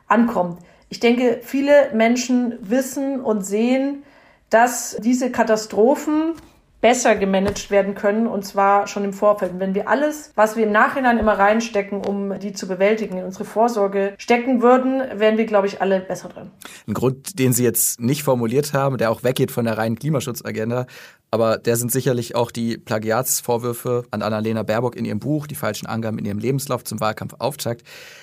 ankommt. 0.09 0.59
Ich 0.89 1.01
denke, 1.01 1.41
viele 1.43 1.93
Menschen 1.95 2.59
wissen 2.61 3.21
und 3.21 3.43
sehen, 3.47 4.03
dass 4.51 4.97
diese 5.01 5.31
Katastrophen 5.31 6.35
besser 6.81 7.15
gemanagt 7.15 7.71
werden 7.71 7.95
können 7.95 8.27
und 8.27 8.45
zwar 8.45 8.87
schon 8.87 9.05
im 9.05 9.13
Vorfeld. 9.13 9.53
Und 9.53 9.61
wenn 9.61 9.75
wir 9.75 9.89
alles, 9.89 10.33
was 10.35 10.57
wir 10.57 10.65
im 10.65 10.73
Nachhinein 10.73 11.19
immer 11.19 11.39
reinstecken, 11.39 12.05
um 12.05 12.39
die 12.39 12.53
zu 12.53 12.67
bewältigen, 12.67 13.19
in 13.19 13.25
unsere 13.25 13.45
Vorsorge 13.45 14.15
stecken 14.17 14.63
würden, 14.63 15.03
wären 15.15 15.37
wir, 15.37 15.45
glaube 15.45 15.67
ich, 15.67 15.83
alle 15.83 16.01
besser 16.01 16.31
drin. 16.31 16.51
Ein 16.89 16.95
Grund, 16.95 17.39
den 17.39 17.53
Sie 17.53 17.65
jetzt 17.65 18.01
nicht 18.01 18.23
formuliert 18.23 18.73
haben, 18.73 18.97
der 18.97 19.11
auch 19.11 19.23
weggeht 19.23 19.51
von 19.51 19.67
der 19.67 19.77
reinen 19.77 19.99
Klimaschutzagenda, 19.99 20.87
aber 21.31 21.59
der 21.59 21.77
sind 21.77 21.93
sicherlich 21.93 22.35
auch 22.35 22.51
die 22.51 22.77
Plagiatsvorwürfe 22.77 24.05
an 24.11 24.23
Annalena 24.23 24.63
Baerbock 24.63 24.97
in 24.97 25.05
ihrem 25.05 25.21
Buch, 25.21 25.47
die 25.47 25.55
falschen 25.55 25.87
Angaben 25.87 26.19
in 26.19 26.25
ihrem 26.25 26.39
Lebenslauf 26.39 26.85
zum 26.85 27.01
Wahlkampfauftakt. 27.01 27.83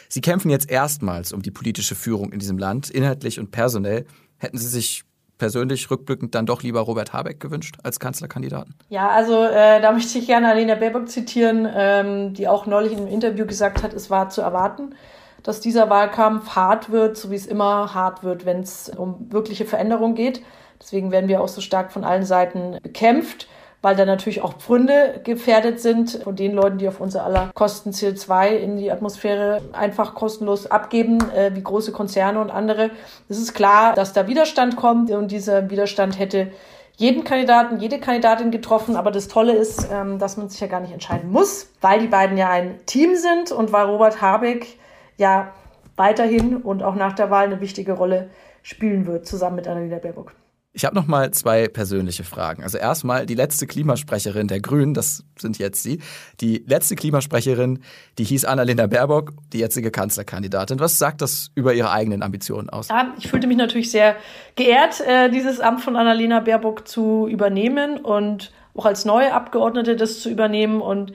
Sie 0.10 0.22
kämpfen 0.22 0.50
jetzt 0.50 0.70
erstmals 0.70 1.32
um 1.32 1.41
die 1.41 1.52
politische 1.52 1.96
Führung 1.96 2.32
in 2.32 2.39
diesem 2.39 2.58
Land, 2.58 2.89
inhaltlich 2.89 3.39
und 3.39 3.52
personell. 3.52 4.06
Hätten 4.38 4.58
Sie 4.58 4.67
sich 4.67 5.04
persönlich 5.38 5.89
rückblickend 5.89 6.36
dann 6.36 6.46
doch 6.46 6.63
lieber 6.63 6.82
Robert 6.82 7.13
Habeck 7.13 7.39
gewünscht 7.39 7.78
als 7.84 8.00
Kanzlerkandidaten? 8.00 8.76
Ja, 8.89 9.10
also 9.10 9.43
äh, 9.43 9.82
da 9.82 9.91
möchte 9.91 10.17
ich 10.17 10.28
gerne 10.28 10.48
Annalena 10.48 10.76
Baerbock 10.76 11.10
zitieren, 11.10 11.67
ähm, 11.74 12.34
die 12.34 12.48
auch 12.48 12.65
neulich 12.65 12.91
in 12.91 13.00
einem 13.00 13.08
Interview 13.08 13.46
gesagt 13.46 13.84
hat, 13.84 13.93
es 13.93 14.10
war 14.10 14.30
zu 14.30 14.41
erwarten, 14.41 14.96
dass 15.43 15.62
dieser 15.62 15.89
Wahlkampf 15.89 16.56
hart 16.56 16.91
wird, 16.91 17.17
so 17.17 17.32
wie 17.32 17.36
es 17.36 17.46
immer 17.46 17.93
hart 17.93 18.24
wird, 18.24 18.46
wenn 18.46 18.62
es 18.62 18.89
um 18.89 19.32
wirkliche 19.32 19.65
Veränderung 19.65 20.15
geht. 20.15 20.41
Deswegen 20.81 21.11
werden 21.11 21.27
wir 21.27 21.41
auch 21.41 21.47
so 21.47 21.61
stark 21.61 21.91
von 21.91 22.03
allen 22.03 22.25
Seiten 22.25 22.77
bekämpft, 22.81 23.47
weil 23.81 23.95
da 23.95 24.05
natürlich 24.05 24.41
auch 24.41 24.53
Pfründe 24.53 25.21
gefährdet 25.23 25.79
sind 25.79 26.21
von 26.23 26.35
den 26.35 26.53
Leuten, 26.53 26.77
die 26.77 26.87
auf 26.87 26.99
unser 26.99 27.23
aller 27.23 27.51
Kosten 27.53 27.91
CO2 27.91 28.49
in 28.49 28.77
die 28.77 28.91
Atmosphäre 28.91 29.61
einfach 29.73 30.15
kostenlos 30.15 30.65
abgeben, 30.67 31.19
äh, 31.31 31.51
wie 31.53 31.63
große 31.63 31.91
Konzerne 31.91 32.39
und 32.39 32.49
andere. 32.49 32.91
Es 33.29 33.37
ist 33.37 33.53
klar, 33.53 33.93
dass 33.93 34.13
da 34.13 34.27
Widerstand 34.27 34.75
kommt 34.75 35.11
und 35.11 35.31
dieser 35.31 35.69
Widerstand 35.69 36.17
hätte 36.17 36.51
jeden 36.97 37.23
Kandidaten, 37.23 37.79
jede 37.79 37.99
Kandidatin 37.99 38.51
getroffen. 38.51 38.95
Aber 38.95 39.11
das 39.11 39.27
Tolle 39.27 39.53
ist, 39.53 39.87
ähm, 39.91 40.19
dass 40.19 40.35
man 40.35 40.49
sich 40.49 40.59
ja 40.59 40.67
gar 40.67 40.81
nicht 40.81 40.93
entscheiden 40.93 41.31
muss, 41.31 41.69
weil 41.79 41.99
die 41.99 42.07
beiden 42.07 42.37
ja 42.37 42.49
ein 42.49 42.79
Team 42.87 43.15
sind 43.15 43.51
und 43.51 43.71
weil 43.71 43.85
Robert 43.85 44.21
Habeck 44.21 44.79
ja 45.17 45.53
weiterhin 45.95 46.57
und 46.57 46.83
auch 46.83 46.95
nach 46.95 47.13
der 47.13 47.29
Wahl 47.29 47.45
eine 47.45 47.61
wichtige 47.61 47.93
Rolle 47.93 48.29
spielen 48.63 49.05
wird, 49.05 49.25
zusammen 49.25 49.55
mit 49.55 49.67
Annalena 49.67 49.99
Baerbock. 49.99 50.33
Ich 50.77 50.85
habe 50.85 50.95
noch 50.95 51.07
mal 51.07 51.31
zwei 51.31 51.67
persönliche 51.67 52.23
Fragen. 52.23 52.61
Also 52.61 52.77
erstmal 52.77 53.25
die 53.25 53.33
letzte 53.33 53.65
Klimasprecherin 53.65 54.47
der 54.47 54.59
Grünen, 54.59 54.93
das 54.93 55.23
sind 55.35 55.57
jetzt 55.57 55.81
Sie. 55.81 56.01
Die 56.39 56.63
letzte 56.67 56.95
Klimasprecherin, 56.95 57.79
die 58.19 58.23
hieß 58.23 58.45
Annalena 58.45 58.85
Baerbock, 58.85 59.33
die 59.53 59.57
jetzige 59.57 59.89
Kanzlerkandidatin. 59.89 60.79
Was 60.79 60.99
sagt 60.99 61.23
das 61.23 61.49
über 61.55 61.73
Ihre 61.73 61.89
eigenen 61.89 62.21
Ambitionen 62.21 62.69
aus? 62.69 62.89
Ja, 62.89 63.11
ich 63.17 63.27
fühlte 63.27 63.47
mich 63.47 63.57
natürlich 63.57 63.89
sehr 63.89 64.17
geehrt, 64.55 65.01
äh, 65.01 65.31
dieses 65.31 65.61
Amt 65.61 65.81
von 65.81 65.95
Annalena 65.95 66.41
Baerbock 66.41 66.87
zu 66.87 67.27
übernehmen 67.27 67.97
und 67.97 68.51
auch 68.75 68.85
als 68.85 69.03
neue 69.03 69.33
Abgeordnete 69.33 69.95
das 69.95 70.19
zu 70.19 70.29
übernehmen 70.29 70.81
und 70.81 71.11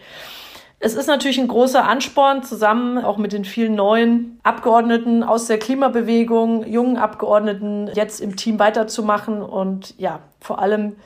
es 0.85 0.95
ist 0.95 1.07
natürlich 1.07 1.38
ein 1.38 1.47
großer 1.47 1.85
Ansporn, 1.85 2.42
zusammen 2.42 2.99
auch 2.99 3.16
mit 3.16 3.33
den 3.33 3.45
vielen 3.45 3.77
neuen 3.77 4.40
Abgeordneten 4.42 5.23
aus 5.23 5.47
der 5.47 5.59
Klimabewegung, 5.59 6.66
jungen 6.66 6.97
Abgeordneten 6.97 7.88
jetzt 7.95 8.21
im 8.21 8.35
Team 8.35 8.59
weiterzumachen 8.59 9.42
und 9.42 9.95
ja, 9.99 10.18
vor 10.40 10.59
allem 10.59 10.97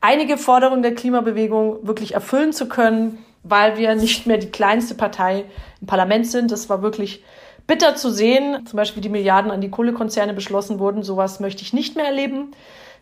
einige 0.00 0.38
Forderungen 0.38 0.82
der 0.82 0.94
Klimabewegung 0.94 1.86
wirklich 1.86 2.14
erfüllen 2.14 2.54
zu 2.54 2.68
können, 2.68 3.18
weil 3.42 3.76
wir 3.76 3.94
nicht 3.96 4.26
mehr 4.26 4.38
die 4.38 4.50
kleinste 4.50 4.94
Partei 4.94 5.44
im 5.82 5.86
Parlament 5.86 6.26
sind. 6.26 6.50
Das 6.50 6.70
war 6.70 6.80
wirklich 6.80 7.22
bitter 7.66 7.96
zu 7.96 8.10
sehen. 8.10 8.64
Zum 8.64 8.78
Beispiel 8.78 9.02
die 9.02 9.10
Milliarden 9.10 9.50
an 9.50 9.60
die 9.60 9.70
Kohlekonzerne 9.70 10.32
beschlossen 10.32 10.78
wurden. 10.78 11.02
Sowas 11.02 11.38
möchte 11.38 11.62
ich 11.62 11.74
nicht 11.74 11.96
mehr 11.96 12.06
erleben. 12.06 12.52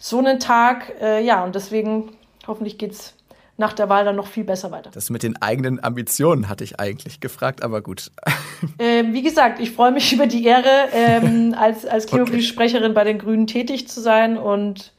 So 0.00 0.18
einen 0.18 0.40
Tag, 0.40 0.92
äh, 1.00 1.24
ja, 1.24 1.44
und 1.44 1.54
deswegen 1.54 2.10
hoffentlich 2.48 2.78
geht's 2.78 3.14
nach 3.58 3.72
der 3.72 3.88
Wahl 3.88 4.04
dann 4.04 4.16
noch 4.16 4.26
viel 4.26 4.44
besser 4.44 4.70
weiter. 4.70 4.90
Das 4.90 5.10
mit 5.10 5.22
den 5.22 5.40
eigenen 5.40 5.82
Ambitionen 5.82 6.48
hatte 6.48 6.64
ich 6.64 6.78
eigentlich 6.78 7.20
gefragt, 7.20 7.62
aber 7.62 7.82
gut. 7.82 8.10
Ähm, 8.78 9.12
wie 9.12 9.22
gesagt, 9.22 9.60
ich 9.60 9.72
freue 9.72 9.92
mich 9.92 10.12
über 10.14 10.26
die 10.26 10.42
Ehre, 10.44 10.88
ähm, 10.92 11.54
als, 11.58 11.84
als 11.84 12.06
klimapolitische 12.06 12.54
okay. 12.54 12.68
Sprecherin 12.68 12.94
bei 12.94 13.04
den 13.04 13.18
Grünen 13.18 13.46
tätig 13.46 13.86
zu 13.86 14.00
sein 14.00 14.38
und 14.38 14.94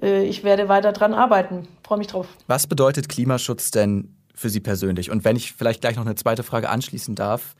äh, 0.00 0.24
ich 0.24 0.42
werde 0.42 0.68
weiter 0.68 0.92
dran 0.92 1.12
arbeiten. 1.12 1.68
Freue 1.82 1.98
mich 1.98 2.06
drauf. 2.06 2.26
Was 2.46 2.66
bedeutet 2.66 3.10
Klimaschutz 3.10 3.70
denn 3.70 4.16
für 4.34 4.48
Sie 4.48 4.60
persönlich? 4.60 5.10
Und 5.10 5.24
wenn 5.24 5.36
ich 5.36 5.52
vielleicht 5.52 5.82
gleich 5.82 5.96
noch 5.96 6.06
eine 6.06 6.14
zweite 6.14 6.42
Frage 6.42 6.70
anschließen 6.70 7.14
darf, 7.14 7.56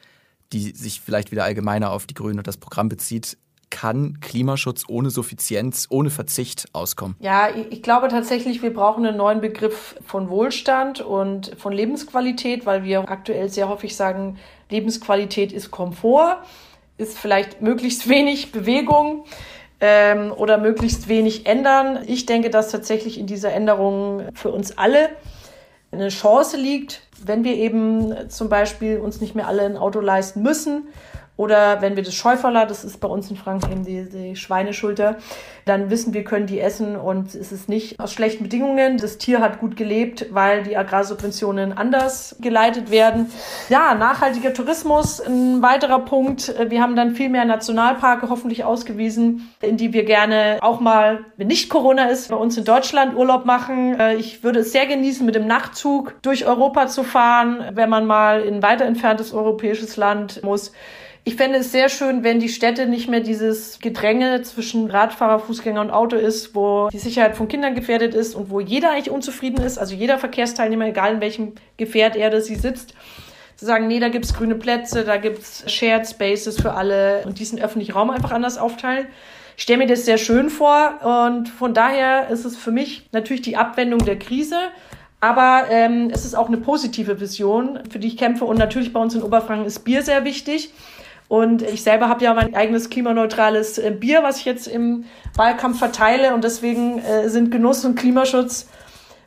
die 0.52 0.70
sich 0.70 1.02
vielleicht 1.02 1.30
wieder 1.30 1.44
allgemeiner 1.44 1.90
auf 1.90 2.06
die 2.06 2.14
Grünen 2.14 2.38
und 2.38 2.46
das 2.46 2.56
Programm 2.56 2.88
bezieht 2.88 3.36
kann 3.70 4.20
Klimaschutz 4.20 4.85
ohne 4.88 5.11
Suffizienz, 5.11 5.87
ohne 5.90 6.11
Verzicht 6.11 6.68
auskommen? 6.72 7.16
Ja, 7.20 7.48
ich 7.70 7.83
glaube 7.83 8.09
tatsächlich, 8.09 8.62
wir 8.62 8.72
brauchen 8.72 9.07
einen 9.07 9.16
neuen 9.16 9.40
Begriff 9.40 9.96
von 10.04 10.31
Wohlstand 10.31 11.00
und 11.00 11.54
von 11.59 11.72
Lebensqualität, 11.72 12.66
weil 12.66 12.85
wir 12.85 13.09
aktuell 13.09 13.48
sehr 13.48 13.68
häufig 13.68 13.96
sagen, 13.96 14.38
Lebensqualität 14.70 15.52
ist 15.52 15.70
Komfort, 15.70 16.38
ist 16.96 17.18
vielleicht 17.18 17.62
möglichst 17.62 18.09
wenig 18.09 18.52
Bewegung 18.52 19.24
ähm, 19.81 20.33
oder 20.33 20.59
möglichst 20.59 21.09
wenig 21.09 21.46
ändern. 21.46 22.00
Ich 22.07 22.26
denke, 22.26 22.50
dass 22.50 22.70
tatsächlich 22.70 23.18
in 23.18 23.26
dieser 23.26 23.52
Änderung 23.52 24.22
für 24.35 24.50
uns 24.50 24.76
alle 24.76 25.11
eine 25.90 26.09
Chance 26.09 26.57
liegt, 26.57 27.02
wenn 27.24 27.44
wir 27.44 27.54
eben 27.54 28.28
zum 28.28 28.48
Beispiel 28.48 28.98
uns 28.98 29.20
nicht 29.20 29.35
mehr 29.35 29.48
alle 29.48 29.62
ein 29.62 29.76
Auto 29.76 30.00
leisten 30.00 30.42
müssen 30.42 30.88
oder 31.38 31.81
wenn 31.81 31.94
wir 31.94 32.03
das 32.03 32.14
Schäuferler, 32.14 32.66
das 32.66 32.85
ist 32.85 32.98
bei 32.98 33.07
uns 33.07 33.31
in 33.31 33.37
Franken 33.37 33.70
eben 33.70 33.85
die, 33.85 34.09
die 34.11 34.37
Schweineschulter, 34.37 35.16
dann 35.64 35.88
wissen 35.88 36.12
wir, 36.12 36.24
können 36.24 36.46
die 36.46 36.59
essen 36.59 36.96
und 36.96 37.35
es 37.35 37.53
ist 37.53 37.68
nicht 37.68 38.01
aus 38.01 38.12
schlechten 38.12 38.42
Bedingungen. 38.42 38.96
Das 38.96 39.18
Tier 39.18 39.40
hat 39.40 39.61
gut 39.61 39.77
gelebt, 39.77 40.27
weil 40.33 40.64
die 40.64 40.77
Agrarsubventionen 40.77 41.72
anders 41.77 42.37
geleitet 42.40 42.90
werden. 42.90 43.31
Ja, 43.68 43.94
nachhaltiger 43.94 44.53
Tourismus, 44.53 45.20
ein 45.20 45.62
weiterer 45.62 46.01
Punkt. 46.01 46.53
Wir 46.68 46.83
haben 46.83 46.96
dann 46.96 47.14
viel 47.14 47.29
mehr 47.29 47.44
Nationalparke 47.44 48.31
hoffentlich 48.31 48.64
ausgewiesen, 48.64 49.48
in 49.61 49.77
die 49.77 49.92
wir 49.92 50.05
gerne 50.05 50.59
auch 50.61 50.81
mal, 50.81 51.20
wenn 51.37 51.46
nicht 51.46 51.70
Corona 51.70 52.07
ist, 52.07 52.31
bei 52.31 52.37
uns 52.37 52.57
in 52.57 52.64
Deutschland 52.64 53.14
Urlaub 53.14 53.44
machen. 53.44 53.96
Ich 54.18 54.42
würde 54.42 54.61
es 54.61 54.72
sehr 54.72 54.87
genießen, 54.87 55.24
mit 55.24 55.37
dem 55.37 55.46
Nachtzug 55.46 56.14
durch 56.22 56.46
Europa 56.46 56.88
zu 56.88 57.05
fahren, 57.05 57.62
wenn 57.74 57.88
man 57.88 58.07
mal 58.07 58.40
in 58.40 58.61
weiter 58.61 58.87
entferntes 58.87 59.33
europäisches 59.33 59.96
Land 59.96 60.42
muss. 60.42 60.72
Ich 61.28 61.36
fände 61.36 61.58
es 61.58 61.72
sehr 61.72 61.90
schön, 61.90 62.24
wenn 62.24 62.40
die 62.40 62.48
Städte 62.48 62.86
nicht 62.86 63.06
mehr 63.06 63.20
dieses 63.20 63.80
Gedränge 63.80 64.40
zwischen 64.40 64.90
Radfahrer, 64.90 65.40
Fußgänger 65.40 65.82
und 65.82 65.90
Auto 65.90 66.16
ist, 66.16 66.54
wo 66.54 66.88
die 66.90 66.96
Sicherheit 66.98 67.36
von 67.36 67.48
Kindern 67.48 67.74
gefährdet 67.74 68.14
ist 68.14 68.34
und 68.34 68.48
wo 68.48 68.60
jeder 68.60 68.92
eigentlich 68.92 69.10
unzufrieden 69.10 69.62
ist, 69.62 69.76
also 69.76 69.94
jeder 69.94 70.16
Verkehrsteilnehmer, 70.16 70.86
egal 70.86 71.16
in 71.16 71.20
welchem 71.20 71.52
Gefährt 71.76 72.16
er 72.16 72.28
oder 72.28 72.40
sie 72.40 72.54
sitzt, 72.54 72.94
zu 73.56 73.66
sagen, 73.66 73.88
nee, 73.88 74.00
da 74.00 74.08
gibt's 74.08 74.32
grüne 74.32 74.54
Plätze, 74.54 75.04
da 75.04 75.18
gibt's 75.18 75.70
Shared 75.70 76.08
Spaces 76.08 76.58
für 76.58 76.72
alle 76.72 77.24
und 77.26 77.38
diesen 77.38 77.60
öffentlichen 77.60 77.92
Raum 77.92 78.08
einfach 78.08 78.30
anders 78.30 78.56
aufteilen. 78.56 79.06
Ich 79.58 79.64
stelle 79.64 79.80
mir 79.80 79.86
das 79.86 80.06
sehr 80.06 80.16
schön 80.16 80.48
vor 80.48 81.26
und 81.26 81.50
von 81.50 81.74
daher 81.74 82.30
ist 82.30 82.46
es 82.46 82.56
für 82.56 82.72
mich 82.72 83.06
natürlich 83.12 83.42
die 83.42 83.58
Abwendung 83.58 84.02
der 84.02 84.18
Krise, 84.18 84.56
aber 85.20 85.64
ähm, 85.68 86.08
es 86.10 86.24
ist 86.24 86.34
auch 86.34 86.48
eine 86.48 86.56
positive 86.56 87.20
Vision, 87.20 87.80
für 87.90 87.98
die 87.98 88.08
ich 88.08 88.16
kämpfe 88.16 88.46
und 88.46 88.56
natürlich 88.56 88.94
bei 88.94 89.00
uns 89.00 89.14
in 89.14 89.22
Oberfranken 89.22 89.66
ist 89.66 89.80
Bier 89.80 90.02
sehr 90.02 90.24
wichtig. 90.24 90.72
Und 91.28 91.62
ich 91.62 91.82
selber 91.82 92.08
habe 92.08 92.24
ja 92.24 92.32
mein 92.34 92.54
eigenes 92.54 92.88
klimaneutrales 92.88 93.78
äh, 93.78 93.90
Bier, 93.90 94.22
was 94.22 94.38
ich 94.38 94.46
jetzt 94.46 94.66
im 94.66 95.04
Wahlkampf 95.36 95.78
verteile. 95.78 96.34
Und 96.34 96.42
deswegen 96.42 96.98
äh, 96.98 97.28
sind 97.28 97.50
Genuss 97.50 97.84
und 97.84 97.96
Klimaschutz 97.96 98.66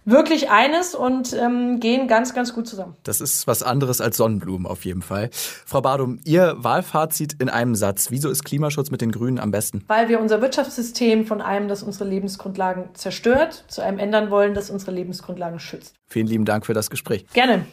wirklich 0.04 0.50
eines 0.50 0.96
und 0.96 1.34
ähm, 1.34 1.80
gehen 1.80 2.08
ganz, 2.08 2.34
ganz 2.34 2.54
gut 2.54 2.68
zusammen. 2.68 2.96
Das 3.04 3.22
ist 3.22 3.48
was 3.48 3.64
anderes 3.64 4.02
als 4.02 4.18
Sonnenblumen 4.18 4.66
auf 4.66 4.86
jeden 4.86 5.02
Fall. 5.02 5.30
Frau 5.32 5.82
Badum, 5.82 6.20
Ihr 6.26 6.56
Wahlfazit 6.58 7.36
in 7.40 7.50
einem 7.50 7.76
Satz. 7.76 8.10
Wieso 8.10 8.30
ist 8.30 8.44
Klimaschutz 8.44 8.90
mit 8.92 9.02
den 9.02 9.12
Grünen 9.12 9.40
am 9.40 9.52
besten? 9.52 9.84
Weil 9.88 10.10
wir 10.10 10.20
unser 10.20 10.42
Wirtschaftssystem 10.42 11.26
von 11.26 11.42
einem, 11.42 11.68
das 11.68 11.84
unsere 11.84 12.06
Lebensgrundlagen 12.06 12.86
zerstört, 12.94 13.66
zu 13.68 13.82
einem 13.82 14.00
ändern 14.00 14.32
wollen, 14.32 14.54
das 14.54 14.70
unsere 14.70 14.92
Lebensgrundlagen 14.92 15.60
schützt. 15.60 15.94
Vielen 16.08 16.28
lieben 16.28 16.46
Dank 16.46 16.66
für 16.66 16.74
das 16.74 16.90
Gespräch. 16.90 17.26
Gerne. 17.34 17.66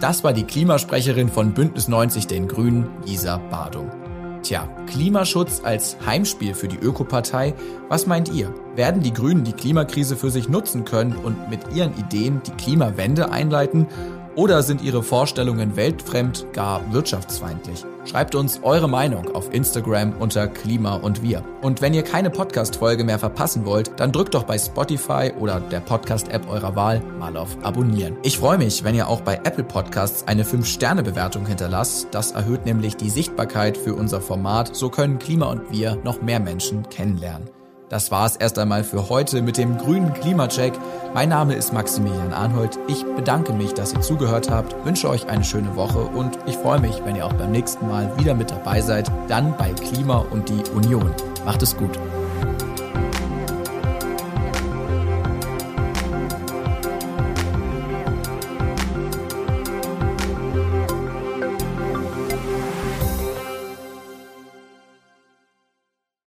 Das 0.00 0.24
war 0.24 0.32
die 0.32 0.44
Klimasprecherin 0.44 1.28
von 1.28 1.52
Bündnis 1.52 1.88
90 1.88 2.26
den 2.26 2.48
Grünen, 2.48 2.88
Isa 3.06 3.38
Badung. 3.38 3.90
Tja, 4.42 4.68
Klimaschutz 4.88 5.60
als 5.62 5.96
Heimspiel 6.04 6.54
für 6.54 6.66
die 6.66 6.76
Ökopartei, 6.76 7.54
was 7.88 8.08
meint 8.08 8.32
ihr? 8.32 8.52
Werden 8.74 9.00
die 9.00 9.12
Grünen 9.12 9.44
die 9.44 9.52
Klimakrise 9.52 10.16
für 10.16 10.30
sich 10.30 10.48
nutzen 10.48 10.84
können 10.84 11.14
und 11.14 11.48
mit 11.48 11.60
ihren 11.72 11.96
Ideen 11.96 12.40
die 12.44 12.50
Klimawende 12.52 13.30
einleiten? 13.30 13.86
Oder 14.34 14.62
sind 14.62 14.82
Ihre 14.82 15.02
Vorstellungen 15.02 15.76
weltfremd, 15.76 16.46
gar 16.52 16.92
wirtschaftsfeindlich? 16.92 17.84
Schreibt 18.04 18.34
uns 18.34 18.60
eure 18.62 18.88
Meinung 18.88 19.34
auf 19.34 19.52
Instagram 19.52 20.14
unter 20.18 20.48
Klima 20.48 20.94
und 20.94 21.22
Wir. 21.22 21.44
Und 21.60 21.80
wenn 21.80 21.94
ihr 21.94 22.02
keine 22.02 22.30
Podcast-Folge 22.30 23.04
mehr 23.04 23.18
verpassen 23.18 23.64
wollt, 23.64 23.92
dann 24.00 24.10
drückt 24.10 24.34
doch 24.34 24.42
bei 24.44 24.58
Spotify 24.58 25.32
oder 25.38 25.60
der 25.60 25.80
Podcast-App 25.80 26.48
eurer 26.48 26.74
Wahl 26.74 27.00
mal 27.18 27.36
auf 27.36 27.56
Abonnieren. 27.62 28.16
Ich 28.22 28.38
freue 28.38 28.58
mich, 28.58 28.82
wenn 28.84 28.94
ihr 28.94 29.08
auch 29.08 29.20
bei 29.20 29.36
Apple 29.44 29.64
Podcasts 29.64 30.26
eine 30.26 30.44
5-Sterne-Bewertung 30.44 31.46
hinterlasst. 31.46 32.08
Das 32.10 32.32
erhöht 32.32 32.64
nämlich 32.64 32.96
die 32.96 33.10
Sichtbarkeit 33.10 33.76
für 33.76 33.94
unser 33.94 34.20
Format. 34.20 34.74
So 34.74 34.88
können 34.88 35.18
Klima 35.18 35.46
und 35.46 35.70
Wir 35.70 35.96
noch 36.04 36.22
mehr 36.22 36.40
Menschen 36.40 36.88
kennenlernen. 36.88 37.61
Das 37.92 38.10
war 38.10 38.24
es 38.24 38.36
erst 38.36 38.58
einmal 38.58 38.84
für 38.84 39.10
heute 39.10 39.42
mit 39.42 39.58
dem 39.58 39.76
grünen 39.76 40.14
Klimacheck. 40.14 40.72
Mein 41.12 41.28
Name 41.28 41.54
ist 41.54 41.74
Maximilian 41.74 42.32
Arnhold. 42.32 42.78
Ich 42.88 43.04
bedanke 43.04 43.52
mich, 43.52 43.74
dass 43.74 43.92
ihr 43.92 44.00
zugehört 44.00 44.50
habt, 44.50 44.74
wünsche 44.86 45.10
euch 45.10 45.28
eine 45.28 45.44
schöne 45.44 45.76
Woche 45.76 45.98
und 45.98 46.38
ich 46.46 46.56
freue 46.56 46.80
mich, 46.80 47.04
wenn 47.04 47.16
ihr 47.16 47.26
auch 47.26 47.34
beim 47.34 47.52
nächsten 47.52 47.86
Mal 47.86 48.10
wieder 48.18 48.32
mit 48.32 48.50
dabei 48.50 48.80
seid, 48.80 49.12
dann 49.28 49.54
bei 49.58 49.74
Klima 49.74 50.24
und 50.30 50.48
die 50.48 50.62
Union. 50.70 51.14
Macht 51.44 51.60
es 51.60 51.76
gut. 51.76 51.98